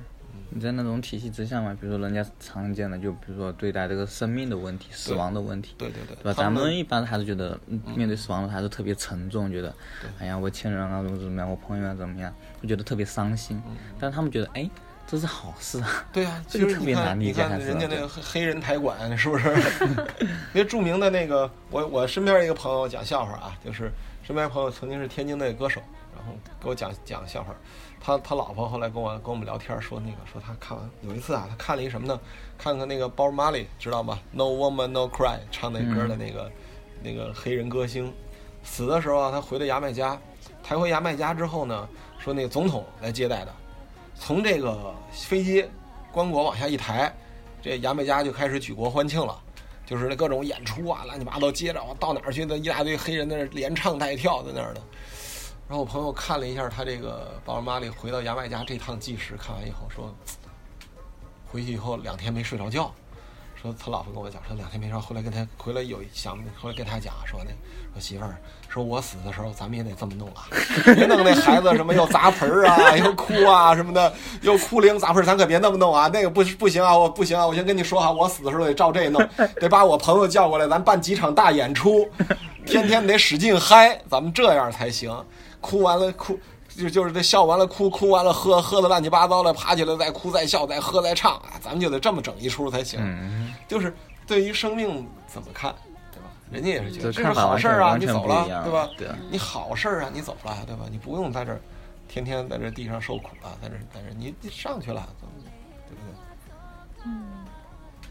[0.49, 6.33] 你在那种体系之下嘛，比如说人家常见的，就比如说对待这个生命的问题、死亡的问题，对对对，对吧？
[6.35, 9.75] 咱们们一般还是觉得嗯面对死亡的还是特别沉重，觉得
[10.19, 13.61] 哎呀我亲人啊怎么怎么样，我朋友啊怎么样，就觉得特别伤心。
[13.67, 14.69] 嗯但是他们觉得哎
[15.13, 19.51] 这是好事啊，对啊，就是你看，你难理解还是看人家那个黑黑人台馆是不是？
[20.55, 23.93] 因为著名的那个，我我身边一个朋友讲笑话啊，就是
[24.23, 25.83] 身边朋友曾经是天津的歌手，
[26.17, 27.55] 然后给我讲讲笑话。
[28.01, 32.19] 他他老婆后来跟我跟我们聊天说那个说他看完有一次啊，他看了一什么呢？
[32.57, 36.51] 看看那个 Bob Marley 知道吗？No Woman No Cry 唱那歌的那个、
[37.03, 38.11] 那个黑人歌星，
[38.65, 40.19] 死的时候啊，他回到牙买加，
[40.65, 41.87] 抬回牙买加之后呢，
[42.19, 43.55] 说那个总统来接待的，
[44.25, 45.69] 从这个飞机
[46.13, 47.13] 棺椁往下一抬，
[47.61, 49.37] 这牙买加就开始举国欢庆了，
[49.85, 54.81] 就是那各种演出啊，乱七八糟，接着到哪儿去的一大堆黑人在那连唱带跳在那儿的。
[55.69, 60.15] 然后我朋友看了一下他这个鲍尔马里回到牙买加这趟计时，看完以后说，
[61.45, 62.95] 回去以后两天没睡着觉。
[63.63, 67.53] 说他老婆跟我讲，说两天没睡，后来跟他回来有想，后来跟他讲说那
[67.95, 68.37] 说媳妇儿，
[68.69, 70.49] 说我死的时候咱们也得这么弄啊，
[70.97, 79.25] 别弄那孩子什么又砸盆儿啊， 又哭啊什么的，又哭灵砸盆儿，咱可别那么弄啊，那个不不行啊，我不行啊，我先跟你说哈，我死的时候得照这弄，
[79.61, 82.09] 得把我朋友叫过来，咱办几场大演出，
[82.67, 85.15] 天天得使劲嗨，咱们这样才行。
[85.61, 86.37] 哭完了哭，
[86.77, 92.99] 就就是这笑完了哭，哭完了喝，喝的乱七八糟的，爬起来再哭再笑再喝再唱啊，咱们就得这么整一出才行。
[93.03, 93.95] 嗯，就是
[94.27, 95.75] 对于生命怎么看，
[96.11, 96.31] 对吧？
[96.51, 98.89] 人家也是觉得这是好事儿啊，你走了对吧？
[99.31, 100.87] 你好事儿啊，你走了，对吧？
[100.91, 101.61] 你不用在这儿
[102.09, 107.07] 天天在这地上受苦啊，在这在这你你上去了，对不对？
[107.07, 107.23] 嗯。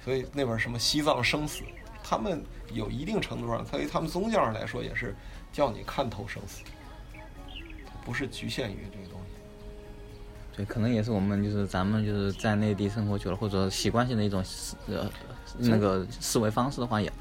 [0.04, 1.62] 所以那本什么西藏生死，
[2.04, 2.44] 他们
[2.74, 5.16] 有一定程度上，对于他们宗教上来说，也是
[5.54, 6.64] 叫你看透生死，
[8.04, 9.28] 不是局限于这个东西。
[10.56, 15.10] 对，可能也是我们就是咱们就是在内地生活久了，或者习惯性的一种思呃
[15.58, 17.12] 那个思维方式的话，也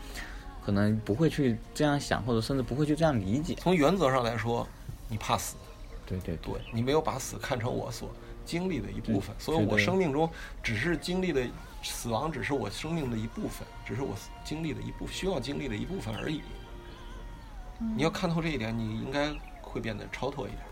[0.65, 3.55] 可能不会去这样想，或者甚至不会去这样理解。
[3.55, 4.67] 从原则上来说，
[5.09, 5.57] 你怕死，
[6.05, 8.11] 对对对你没有把死看成我所
[8.45, 10.29] 经历的一部分，所以我生命中
[10.61, 11.47] 只是经历的
[11.85, 16.43] 死亡，只是我生命的一部分，只是我经历的一部需要经历的一部分而已。
[17.97, 20.70] 你要看透这一点，你应该会变得超脱一点吧。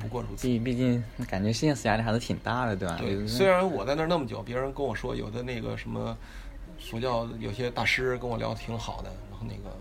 [0.00, 0.46] 不过如此。
[0.46, 2.96] 毕毕竟感觉现实压力还是挺大的，对吧？
[2.98, 6.16] 对，虽然我在那儿那么久，别人跟我说有的那个什么
[6.78, 9.76] 佛教有些大师跟我聊挺好的，然后那个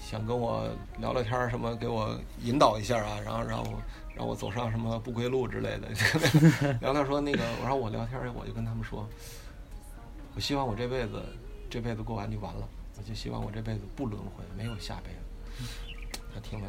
[0.00, 0.68] 想跟我
[0.98, 3.82] 聊聊天儿什么，给我引导一下啊，然后让我
[4.14, 5.88] 让我走上什么不归路之类的。
[6.80, 9.08] 聊天说那个，我让我聊天儿，我就跟他们说，
[10.34, 11.22] 我希望我这辈子
[11.70, 12.68] 这辈子过完就完了，
[12.98, 15.70] 我就希望我这辈子不轮回，没有下辈子。
[16.34, 16.68] 他听了。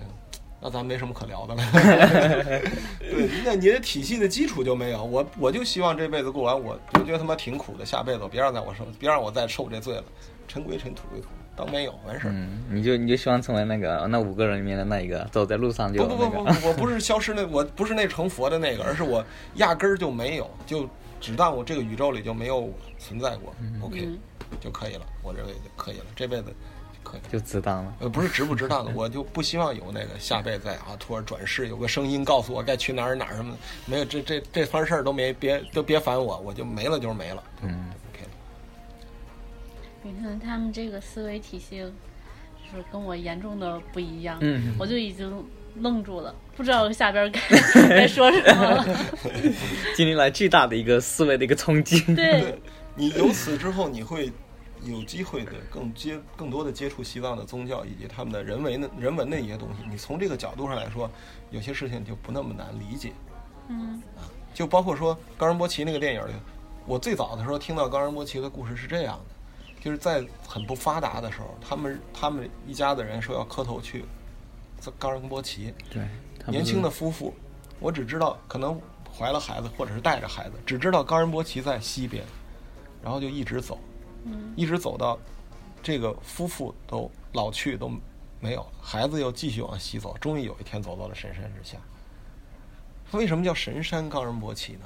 [0.63, 1.61] 那咱没什么可聊的了。
[2.97, 5.03] 对，那你的体系的基础就没有。
[5.03, 7.85] 我我就希望这辈子过完，我就觉得他妈挺苦的。
[7.85, 10.03] 下辈子别让在我受，别让我再受这罪了。
[10.47, 12.31] 尘归尘，土归土，当没有完事儿。
[12.33, 16.43] 嗯，你就你就希望成为那个那五个人里面的那一个，走在路上就不不不。
[16.43, 19.21] 不，我不是消失那，我不是那成佛的那个，而是我
[19.55, 20.87] 压根儿就没有，就
[21.19, 23.53] 只当我这个宇宙里就没有存在过。
[23.81, 24.17] OK 嗯
[24.61, 26.05] 就可以了，我认为就可以了。
[26.15, 26.53] 这辈子
[27.19, 27.31] 可以。
[27.31, 27.95] 就值当了。
[27.99, 37.43] 呃，不是值不值当的，我就不希望有那个下辈子啊，突然转世有个声音告诉我该去哪儿哪儿什么的，没有这这这番事儿都没别都别烦我，我就没了就是没了。
[37.61, 38.25] 嗯，OK，
[40.03, 45.43] 你看他们这个思维体系，就是跟我严重的不一样，嗯我就已经
[45.79, 47.39] 愣住了，不知道下边该
[47.89, 48.85] 该说什么了。
[49.95, 51.99] 经历了巨大的一个思维的一个冲击。
[52.15, 52.59] 对，
[52.95, 54.31] 你由此之后，你会
[54.85, 59.83] 有机会的更接更多的接触西藏的宗教以及他们的人为的人文的一些东西。
[59.89, 61.09] 你从这个角度上来说，
[61.51, 63.13] 有些事情就不那么难理解。
[63.69, 64.01] 嗯
[64.53, 66.33] 就包括说冈仁波齐那个电影里，
[66.85, 74.05] 我最早的时候听到冈仁波齐的故事是这样的，就是在很不发达的时候，他们他们一家子人说要磕头去
[74.99, 76.05] 冈仁波齐，对，
[76.47, 77.33] 年轻的夫妇，
[77.79, 78.79] 我只知道可能
[79.11, 82.23] 怀了孩子或者是带着孩子，只知道冈仁波齐在西边，
[83.01, 83.92] 然后就一直走，嗯
[84.55, 85.17] 一直走到
[85.81, 87.91] 这个夫妇都老去都
[88.39, 91.77] 没有了，孩子又继续往西走，终于有一天走到了神山之下。
[93.11, 94.79] 为什么叫神山冈仁波齐呢？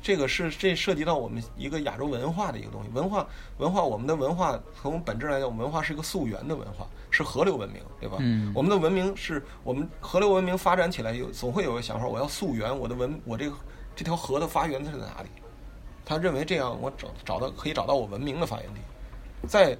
[0.00, 2.88] 这个是这涉及到我们一个亚洲文化的一个东西。
[2.90, 3.26] 文化
[3.58, 8.16] 文化，我们的文化从本质来讲，我们文化是一个溯源的文化，是河流文明，对吧？
[8.20, 13.56] 嗯我们的文明是我们河流文明发展起来有总会有个想法，我要溯源，我的文我这个
[13.96, 15.28] 这条河的发源地是在哪里？
[16.08, 18.80] 他认为这样我找找到可以找到我文明的发源地，
[19.46, 19.76] 在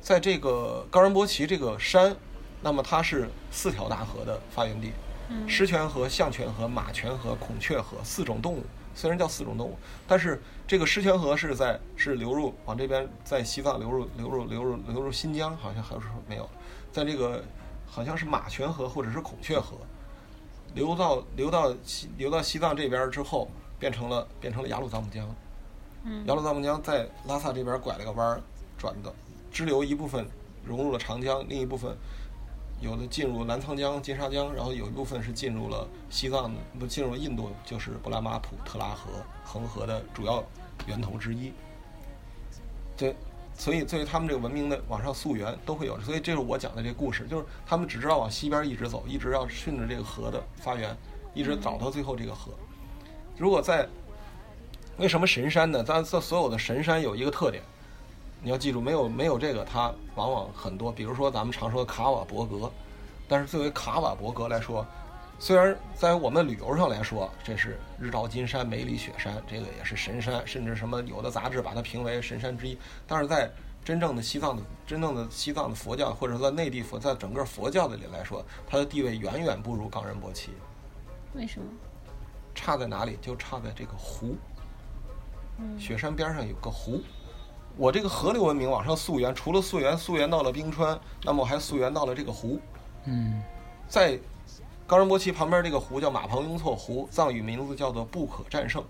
[0.00, 2.14] 在这个冈仁波齐这个山，
[2.62, 4.92] 那么它是四条大河的发源地，
[5.30, 5.48] 嗯。
[5.48, 8.62] 狮泉河、象泉河、马泉河、孔雀河四种动物，
[8.94, 16.48] 虽然叫四种动物，但是这个狮泉河是在是流入往这边，在西藏流入流入流入流入新疆，好像还是说没有，
[16.92, 17.42] 在这个
[17.84, 19.76] 好像是马泉河或者是孔雀河，
[20.72, 25.28] 流到流到西流到西藏这边之后，变成了变成了雅鲁藏布江，
[26.04, 28.40] 嗯雅鲁藏布江在拉萨这边拐了个弯儿，
[28.76, 29.12] 转的
[29.50, 30.26] 支流一部分
[30.62, 31.96] 融入了长江，另一部分
[32.80, 39.10] 有的进入澜沧江、金沙江，然后有一部分是进入了西藏的，不进入了印度，就是布拉马普特拉河
[39.44, 40.44] 恒河的主要
[40.86, 41.50] 源头之一。
[42.96, 43.16] 对，
[43.56, 50.94] 所以所以他们这个文明的往上溯源都会有，所以这是我讲的这个故事，就是他们只知道往西边一直走，一直要顺着这个河的发源，
[51.32, 52.52] 一直找到最后这个河。
[53.38, 53.88] 如果在
[54.96, 55.82] 为什么神山呢？
[55.82, 57.62] 咱这所有的神山有一个特点，
[58.42, 62.70] 你要记住，没有没有这个，它往往很多，比如说咱们常说的卡瓦伯格，
[63.26, 64.86] 但是作为卡瓦伯格来说，
[65.40, 73.50] 虽然在我们旅游上来说，这是日照金山、梅里雪山，这个也是神山，甚至什么有的杂志把它评为神山之一，但是在
[73.84, 80.52] 真正的西藏的真正的西藏的佛教，或者说在内地佛，在整个佛教的里来说，它的地位远远不如冈仁波齐。
[81.34, 81.66] 为什么？
[82.54, 83.18] 差在哪里？
[83.20, 84.36] 就差在这个湖。
[85.58, 87.00] 嗯雪山边上有个湖，
[87.76, 92.58] 我这个河流文明往上溯源，除了溯源溯源到了冰川，那么我还溯源到了这个湖。
[93.06, 93.42] 嗯
[93.88, 94.18] 在
[94.86, 98.82] 冈仁波齐旁边这个湖叫马旁雍措湖，藏语名字叫做不可战胜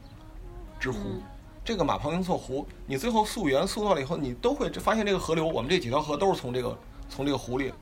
[0.78, 0.98] 之湖。
[1.04, 1.22] 嗯
[1.64, 7.72] 这个马旁雍措湖，你最后溯源溯到了以后，你都会发现这个河流，我们这几条河都是从这个从这个湖里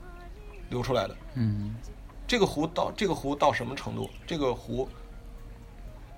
[0.69, 1.15] 流出来的。
[1.33, 1.75] 嗯
[2.25, 4.09] 这个湖到这个湖到什么程度？
[4.25, 4.87] 这个湖，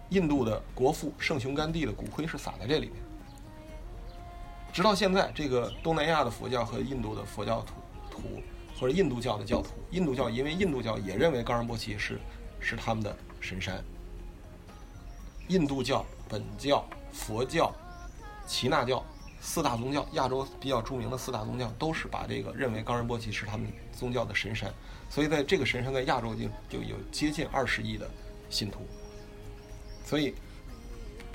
[0.09, 2.95] 印度的国父圣雄甘地的骨灰是撒在这里面。
[4.71, 7.73] 直到现在，这个东南亚的佛教和印度的佛教徒
[8.11, 8.21] 徒
[8.77, 12.19] 或者印度教的教徒，印度教因为印度教也认为冈仁波齐是
[12.59, 13.83] 是他们的神山。
[15.47, 17.73] 印度教、本教、佛教、
[18.47, 19.05] 耆那教
[19.39, 24.73] 四大宗教，亚洲比较著名的四大宗教，都是把这个认为冈仁波齐是他们宗教的神山。
[25.09, 28.09] 所以在这个神山在亚洲就就有接近二十亿的
[28.49, 28.85] 信徒，
[30.05, 30.35] 所以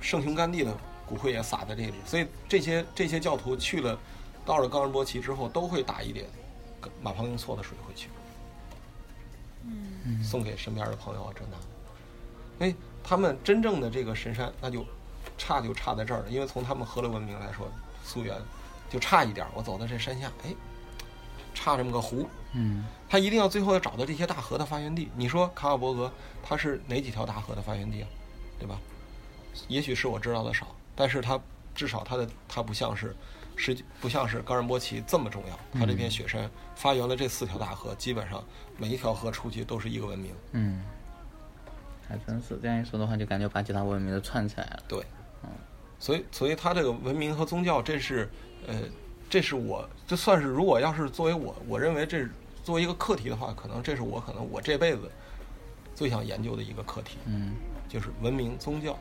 [0.01, 3.99] 圣雄甘地的骨灰也撒在这里，所以这些这些教徒去了，
[4.47, 6.25] 到了冈仁波齐之后，都会打一点
[7.03, 8.09] 马旁雍措的水回去，
[9.67, 11.63] 嗯送给身边的朋友啊这那的。
[12.59, 14.87] 所以他们真正的这个神山，那就
[15.37, 17.69] 差就差在这儿了，因为从他们河流文明来说，
[18.05, 18.39] 溯源
[18.89, 19.47] 就差一点。
[19.55, 20.55] 我走到这山下，哎，
[21.55, 25.11] 差这么个湖，嗯他一定要最后要找到这些大河的发源地。
[25.17, 26.13] 你说卡尔伯格
[26.43, 28.09] 它是哪几条大河的发源地啊？
[28.61, 28.79] 对吧？
[29.67, 31.41] 也许是我知道的少，但是它
[31.75, 33.17] 至少它的它不像是，
[33.57, 35.59] 实际不像是冈仁波齐这么重要。
[35.73, 38.45] 它这片雪山发源了这四条大河，基本上
[38.77, 40.33] 每一条河出去都是一个文明。
[40.53, 40.83] 嗯，
[42.09, 44.83] 还真是这样一说的话，就感觉把几大文明都串起来了。
[44.87, 45.01] 对，
[45.43, 45.51] 嗯
[45.99, 48.31] 所以所以它这个文明和宗教，这是
[48.67, 48.75] 呃，
[49.29, 52.31] 这是我这算是如果要是作为我，我认为这是
[52.63, 55.11] 作为一个课题的话，可能这是我可能我这辈子
[55.95, 57.55] 最想研究的一个课题，嗯，
[57.91, 58.97] 就是文明宗教，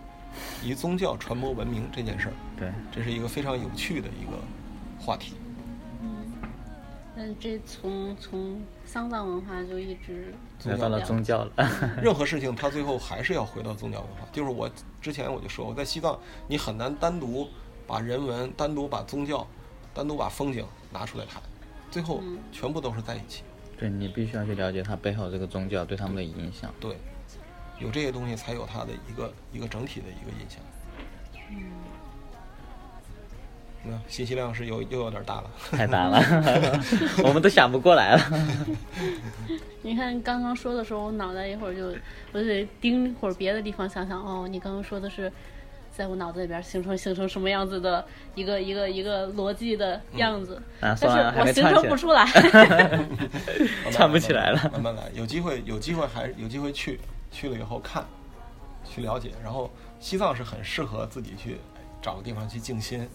[0.63, 4.31] 以宗教传播文明这件事儿，对，这是一个非常有趣的一个
[4.99, 5.35] 话题。
[6.01, 6.09] 嗯，
[7.15, 10.33] 但这从从丧葬文化就一直
[10.65, 11.69] 要到了宗教了。
[12.01, 14.27] 任何事情它最后还是要回到宗教文化。
[14.31, 14.67] 就是我
[14.99, 17.47] 之前我就说，我在西藏，你很难单独
[17.85, 19.45] 把人文、单独把宗教、
[19.93, 21.39] 单独把风景拿出来谈，
[21.91, 23.43] 最后全部都是在一起。
[23.77, 26.73] 对你必须要去了解它背后这个宗教对他们的影响。
[26.81, 26.97] 对，
[27.80, 30.59] 有这些东西才有它的一个一个整体的一个印象。
[31.49, 31.63] 嗯。
[33.82, 36.21] 那信息量是有又有点大了，太难了，
[37.23, 38.21] 我们都想不过来了。
[39.82, 41.86] 你看刚刚说的时候，我脑袋一会儿就
[42.34, 44.19] 我就得盯会儿别的地方想想。
[44.21, 45.32] 哦，你刚刚说的是
[45.95, 48.05] 在我脑子里边形成形成什么样子的
[48.36, 52.25] 一个一个一个逻辑的样子，但是我形成不出来，
[53.93, 54.69] 串不起来了。
[54.73, 56.99] 慢慢来，有机会有机会还有机会去
[57.32, 58.05] 去了以后看，
[58.84, 59.34] 去了解。
[59.43, 59.69] 然后
[59.99, 61.57] 西藏是很适合自己去
[62.01, 63.07] 找个地方去静心。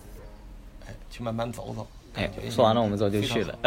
[0.86, 1.86] 哎，去慢慢走走。
[2.14, 3.58] 哎，说完了，我们之后就去了。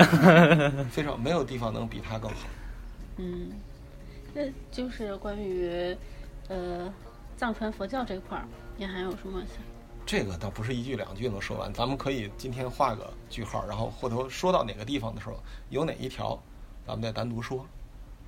[0.91, 2.47] 非常 没有地方能比它更好。
[3.17, 3.51] 嗯，
[4.33, 5.97] 那就是关于
[6.47, 6.93] 呃
[7.35, 8.45] 藏传佛教这块儿，
[8.77, 9.41] 你还有什么？
[10.05, 15.37] 这个倒不是一句两句能说完，咱们可以今天画个句号，然后回头说到哪个地方的时候，
[15.69, 16.41] 有哪一条，
[16.85, 17.65] 咱们再单独说。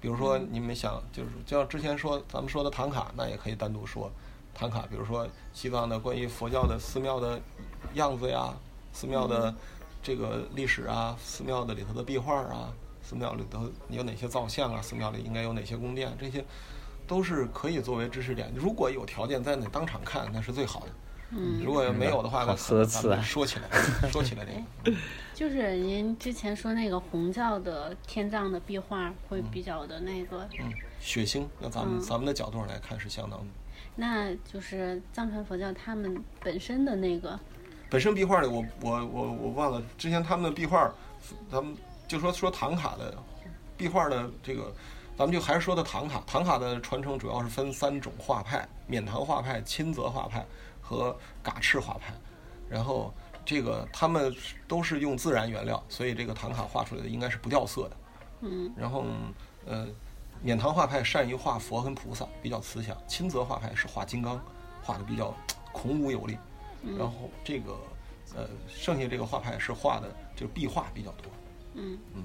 [0.02, 4.12] 比如说你们想，就是就像之前说咱们说的唐卡，那也可以单独说
[4.54, 4.86] 唐卡。
[4.89, 7.39] 比如说西藏的关于佛教的寺庙的
[7.93, 8.54] 样子呀。
[8.91, 9.54] 寺庙的
[10.02, 12.74] 这个历史啊，寺庙的里头的壁画啊，
[13.04, 14.82] 寺庙里头有哪些造像啊？
[14.82, 16.12] 寺庙里应该有哪些宫殿？
[16.20, 16.43] 这些
[17.08, 18.52] 都是可以作为知识点。
[18.56, 20.88] 如果有条件在那当场看，那是最好的。
[21.32, 23.21] 嗯，如果没有的话，那奢侈啊。
[23.21, 23.69] 说起来，
[24.11, 24.97] 说起来这个，
[25.36, 31.45] 就是您之前说那个红教的天葬的壁画会比较的那个，嗯，血腥。
[31.59, 33.45] 那咱们咱们的角度上来看是相当的。
[33.95, 37.39] 那就是藏传佛教他们本身的那个。
[37.89, 40.91] 本身壁画里，我我我我忘了之前他们的壁画，
[41.51, 41.75] 咱们
[42.07, 43.13] 就说说唐卡的
[43.75, 44.73] 壁画的这个，
[45.17, 46.23] 咱们就还是说的唐卡。
[46.25, 50.45] 唐卡的传承主要是分三种画派：缅唐画派、钦泽画派
[50.90, 52.12] 和嘎赤画派。
[52.68, 53.14] 然后
[53.46, 54.36] 这个他们
[54.68, 57.98] 都是用自然原料，所以这个唐卡画出来的应该是不掉色的。
[58.42, 58.74] 嗯。
[58.76, 59.06] 然后
[59.66, 59.88] 呃，
[60.42, 64.42] 缅唐画派善于画佛跟菩萨，比较慈祥；钦泽画派是画金刚，
[64.82, 65.34] 画的比较
[65.72, 66.38] 孔武有力。
[66.98, 67.78] 然后这个，
[68.36, 71.32] 呃，剩下这个画派是画的，就是壁画比较多。
[71.76, 72.24] 嗯嗯，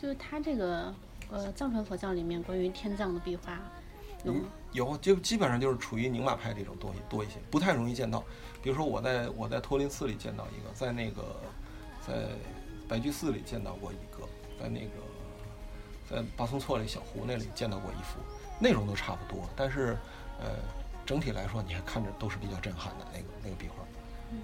[0.00, 0.94] 就是他这个，
[1.30, 3.58] 呃，藏传佛教里面关于天葬的壁画
[4.24, 4.40] 有吗？
[4.72, 8.22] 有，就基本上就是处于宁玛派这种东西多一些，不太容易见到。
[8.62, 11.22] 比如说我在我在托林寺里见到一个，在那个
[12.06, 12.28] 在
[12.88, 14.26] 白居寺里见到过一个，
[14.60, 14.90] 在那个
[16.08, 18.18] 在巴松措里小湖那里见到过一幅，
[18.58, 19.96] 内容都差不多，但是
[20.40, 20.48] 呃。
[21.06, 23.82] 整体来说，你还看着都是比较震撼的那个那个壁画。
[24.30, 24.38] 嗯，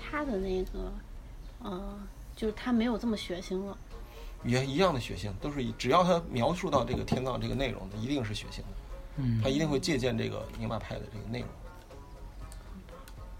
[0.00, 0.90] 他的那个，
[1.62, 2.00] 呃，
[2.34, 3.76] 就是他没有这么血腥了。
[4.42, 8.77] 也一样的血腥，都是以只要他描述到这个天葬这个内容的，一定是血腥的。
[9.18, 11.48] 嗯，他一定会借鉴这个宁玛派的这个内容。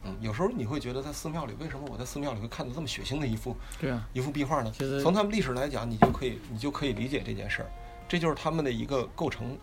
[0.05, 4.71] 嗯，有时候你会觉得在寺庙里，为什么我在寺庙里会看到这么血腥的一幅对啊一幅壁画呢？
[4.73, 7.71] 其实从他们历史来讲，你就可以你就可以理解这件事儿，
[8.09, 9.59] 这就是他们的一个构成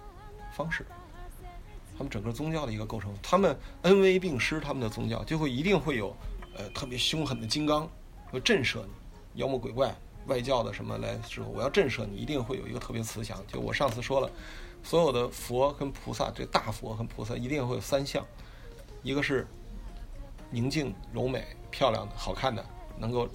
[0.54, 0.86] 方式。
[1.98, 6.14] 他们整个宗教的一个构成，他们恩威并施，他们的宗教就会一定会有，
[6.58, 7.90] 呃，特别凶狠的金刚，
[8.30, 9.96] 会震慑你，妖魔鬼怪、
[10.28, 13.42] 外教的什么来之后，我要震慑你，一定会有一个特别慈祥。
[13.48, 14.30] 就我上次说了，
[14.86, 18.24] 所有的佛跟菩萨，这大佛跟菩萨一定会有三项，
[19.02, 19.48] 一个是
[20.52, 22.64] 宁静柔美、漂亮的、好看的，
[23.00, 23.28] 能够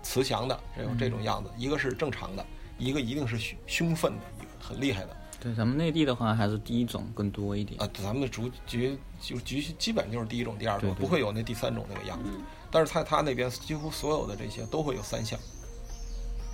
[0.00, 2.46] 慈祥的这种这种样子；一个是正常的，
[2.78, 5.16] 一个一定是凶凶愤的，一个很厉害的。
[5.40, 7.90] 对，咱们内地的话还是第一种更多一点啊。
[7.94, 12.30] 咱们的主局就局基本就是第一种、第二种，不会有那第三种那个样子。
[12.70, 15.38] 但是在他那边，几乎所有的这些都会有三项，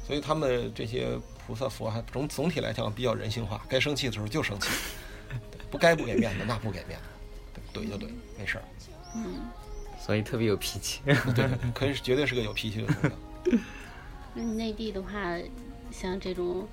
[0.07, 1.19] 所以他们这些
[1.53, 4.71] 菩萨佛还总总体来讲比较人性化，该生气的时候就生气，
[5.71, 6.99] 不该不给面子那不给面
[7.51, 8.65] 子，怼就怼，没事儿。
[9.15, 9.43] 嗯，
[10.01, 11.03] 所以特别有脾气。
[11.37, 13.61] 对，可以绝对是个有脾气的人。
[14.33, 15.11] 那内地的话，
[15.91, 16.67] 像这种。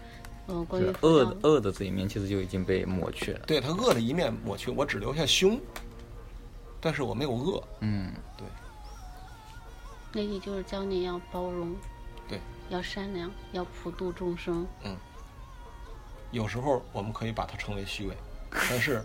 [0.47, 3.39] 嗯，关于恶的恶的这一面，其实就已经被抹去了。
[3.45, 5.59] 对他恶的一面抹去，我只留下凶，
[6.79, 7.61] 但是我没有恶。
[7.81, 8.47] 嗯，对。
[10.13, 11.75] 内地就是教你要包容，
[12.29, 12.39] 对，
[12.69, 14.65] 要善良，要普度众生。
[14.83, 14.95] 嗯，
[16.31, 18.15] 有时候我们可以把它称为虚伪，
[18.69, 19.03] 但是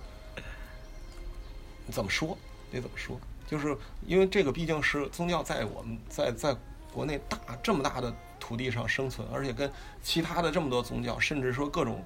[1.91, 2.37] 怎么说
[2.71, 3.19] 得怎么说？
[3.47, 6.57] 就是因为这个毕竟是宗教，在我们在在
[6.93, 8.15] 国内大这么大的。
[8.47, 12.05] 土地上生存，而且跟其他的这么多宗教，甚至说各种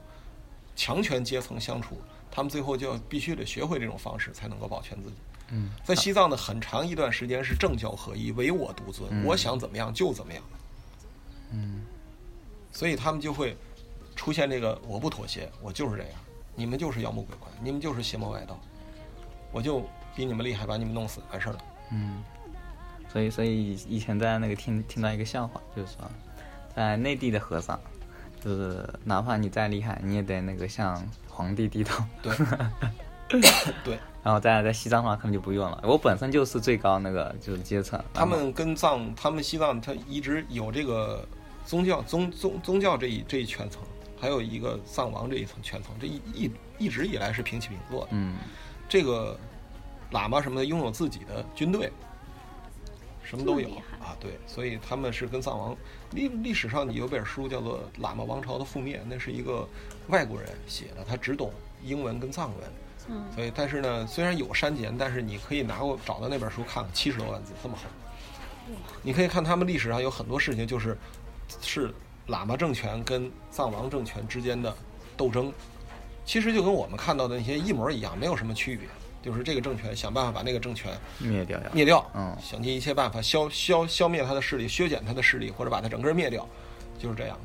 [0.76, 2.00] 强权阶层相处，
[2.30, 5.16] 他们最后就要必须得学会这种方式，才能够保全自己。
[5.48, 10.40] 嗯，在西藏的很长一段时间是政教合一，唯我独尊，我想怎么样就怎么样。
[11.52, 11.82] 嗯，
[12.72, 13.56] 所以他们就会
[14.14, 16.12] 出现这个我不妥协，我就是这样，
[16.54, 18.58] 你们就是妖魔鬼怪，你们就是邪魔外道，
[19.52, 19.80] 我就
[20.14, 21.58] 比你们厉害，把你们弄死，完事儿了。
[21.92, 22.22] 嗯，
[23.12, 26.10] 所以所以以前在那个听听到一个笑话，就是说，
[26.74, 27.80] 在内地的和尚，
[28.44, 32.04] 就是哪怕你再厉害，你也得那个向皇帝低头。
[32.20, 32.36] 对，
[33.84, 35.80] 对，然后在在西藏的话，可能就不用了。
[35.84, 41.26] 我本身就是最高那个就是阶层，他们跟藏，他们西藏，他一直有这个
[41.68, 43.82] 宗教宗宗宗教这一这一圈层，
[44.18, 48.08] 还有一个藏王这一层圈层，这一一一直以来是平起平坐的。
[48.12, 48.38] 嗯
[48.88, 49.38] 这个
[50.10, 51.92] 喇嘛什么的拥有自己的军队，
[53.22, 53.68] 什么都有
[54.00, 54.16] 啊。
[54.18, 55.76] 对，所以他们是跟藏王
[56.12, 59.68] 历历史上有本书叫做《喇嘛王朝的覆灭》，那是一个
[60.06, 61.52] 外国人写的，他只懂
[61.84, 62.72] 英文跟藏文。
[63.10, 67.82] 嗯所以，但是呢，虽然有删减，但是你可以拿过找到那本书看看，七十多万字，这么厚。
[69.02, 70.96] 你可以看他们历史上有很多事情，就是
[71.60, 71.94] 是
[72.28, 74.74] 喇嘛政权跟藏王政权之间的
[75.16, 75.52] 斗争，
[76.24, 78.86] 其实就跟我们看到的那些一模一样，没有什么区别。
[79.20, 81.70] 就是这个政权想办法把那个政权灭掉呀。
[81.72, 86.48] 灭掉，嗯想尽一切办法消消消灭他的势力，削减他的势力，或者把他整个灭掉，
[86.98, 87.36] 就是这样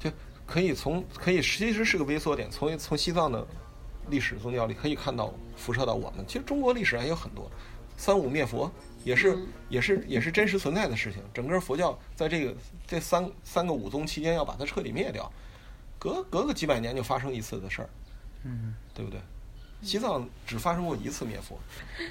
[0.00, 0.08] 的。
[0.10, 3.46] 就可以从可以其实是个微缩点，从从西藏的
[4.08, 6.24] 历史宗教里可以看到辐射到我们。
[6.26, 7.48] 其实中国历史上也有很多，
[7.96, 8.72] 三武灭佛
[9.08, 11.22] 也是、嗯也是也是真实存在的事情。
[11.34, 12.54] 整个佛教在这个
[12.86, 15.30] 这三三个武宗期间要把它彻底灭掉，
[15.98, 17.88] 隔隔个几百年就发生一次的事儿，
[18.44, 19.20] 嗯，对不对？
[19.82, 21.58] 西藏只发生过一次灭佛，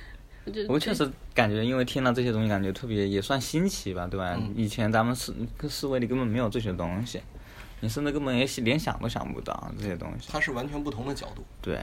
[0.70, 4.36] 我确实感觉，因为听了这些东西，感觉特别也算新奇吧，对吧？
[4.39, 5.36] 嗯以前咱们思
[5.68, 7.22] 思维里根本没有这些东西，
[7.80, 10.30] 你甚至根本也连想都想不到这些东西。
[10.32, 11.43] 它是完全不同的角度。
[11.62, 11.82] 对，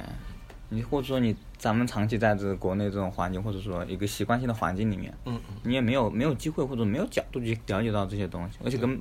[0.75, 5.57] 你或者说你咱们长期在这国内这种环境，或者说一个习惯性的环境里面，嗯嗯。
[5.63, 9.01] 你也没有没有机会或者没有角度去了解到这些东西，而且更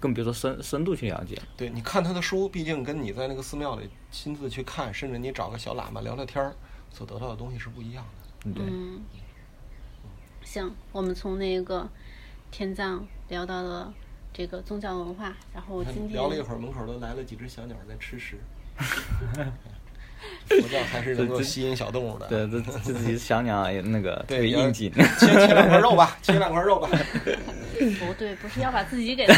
[0.00, 1.36] 更别说深深度去了解。
[1.56, 6.54] 对，你看他的书，毕竟跟你在那个寺庙里亲自去看，甚至你找个小喇嘛聊聊天儿，
[6.90, 8.04] 所得到的东西是不一样
[8.44, 8.52] 的。
[8.52, 9.02] 对，嗯，
[10.42, 11.88] 行，我们从那个
[12.50, 13.92] 天葬聊到了
[14.32, 18.38] 这个宗教文化，然后今天聊了一会儿，门口都来了几只小鸟在吃食。
[20.48, 22.26] 佛教还是能够吸引小动物的。
[22.26, 24.90] 对，这这这只小鸟也那个对，应景。
[25.18, 26.88] 切切两块肉吧，切两块肉吧。
[27.78, 29.34] 不对，不是要把自己给他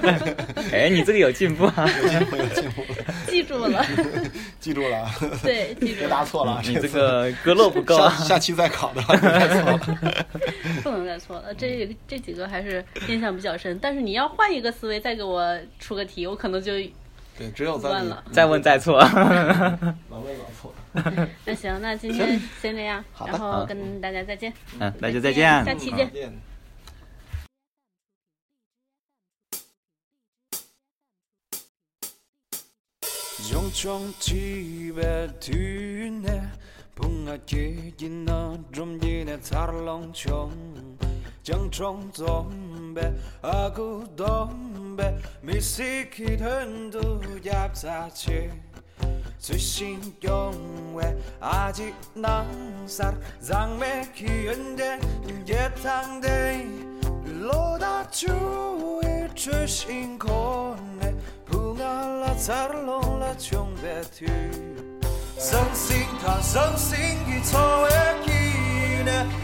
[0.00, 0.20] 吗？
[0.72, 1.86] 哎，你这个有进步啊！
[2.02, 2.82] 有进步，有进步，
[3.28, 3.84] 记住了，
[4.58, 6.62] 记住了啊，对，记住别答，错了啊。
[6.64, 8.08] 你这个割肉不够啊！
[8.16, 10.26] 下下期再考的，别答错了。
[10.82, 11.52] 不能再错了。
[11.54, 16.72] 这这几个还是印象比较深，但是你要换一个思维再给我出个题，我可能就
[17.37, 18.99] 对，只有在你乱了再问再错。
[18.99, 19.09] 老
[20.19, 20.73] 问老错。
[21.45, 24.51] 那行，那今天先这样，好的然后跟大家再见。
[24.79, 25.65] 嗯，那就再再见。
[25.65, 26.11] 下期见。
[26.11, 26.33] 见。
[33.49, 36.41] 종종 집에 뒤네
[36.95, 40.51] 붕하게 있는 좀지네 달렁총
[41.43, 48.51] 정총 dombe 아구 dombe 미시키 된두 얍사치
[49.37, 54.99] 수신 경외 아직 낭살 장매 기은데
[55.47, 56.67] 예탕대
[57.23, 61.15] 로다 주의 주신 코네
[61.45, 64.25] 붕알라 잘롱라 총배투
[65.37, 68.07] 성싱타 성싱기 초에기네
[69.07, 69.40] 중기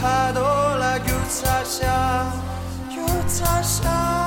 [0.00, 2.32] 파도라 유차샤
[2.90, 4.25] 유차샤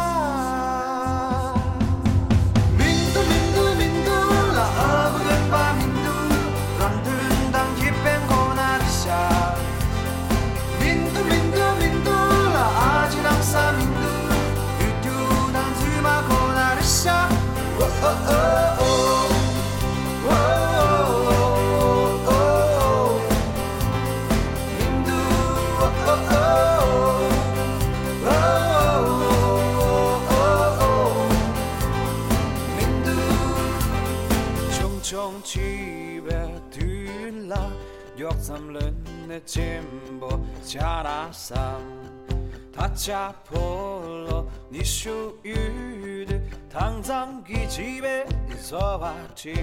[39.39, 42.25] 역삼는 내 진보 자라삼
[42.73, 49.53] 다차 폴로 니슈유드 당장 기 집에 있어왔지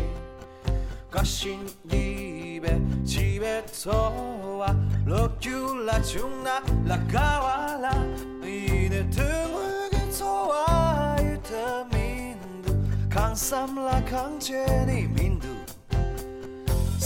[1.11, 4.75] 가신 입에 집에 서와
[5.05, 7.93] 럭큐라 중나 라가와라
[8.43, 12.75] 이내 등을 소와 유타민두
[13.11, 15.36] 강삼라 강제니 민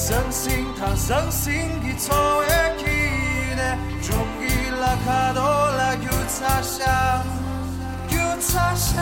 [0.04, 1.54] 三星堂，三星
[1.86, 2.48] 一错一
[2.80, 2.86] 起
[3.56, 3.62] 呢，
[4.02, 4.44] 终于
[4.82, 7.22] 拉卡多拉又擦下，
[8.10, 8.98] 又擦下。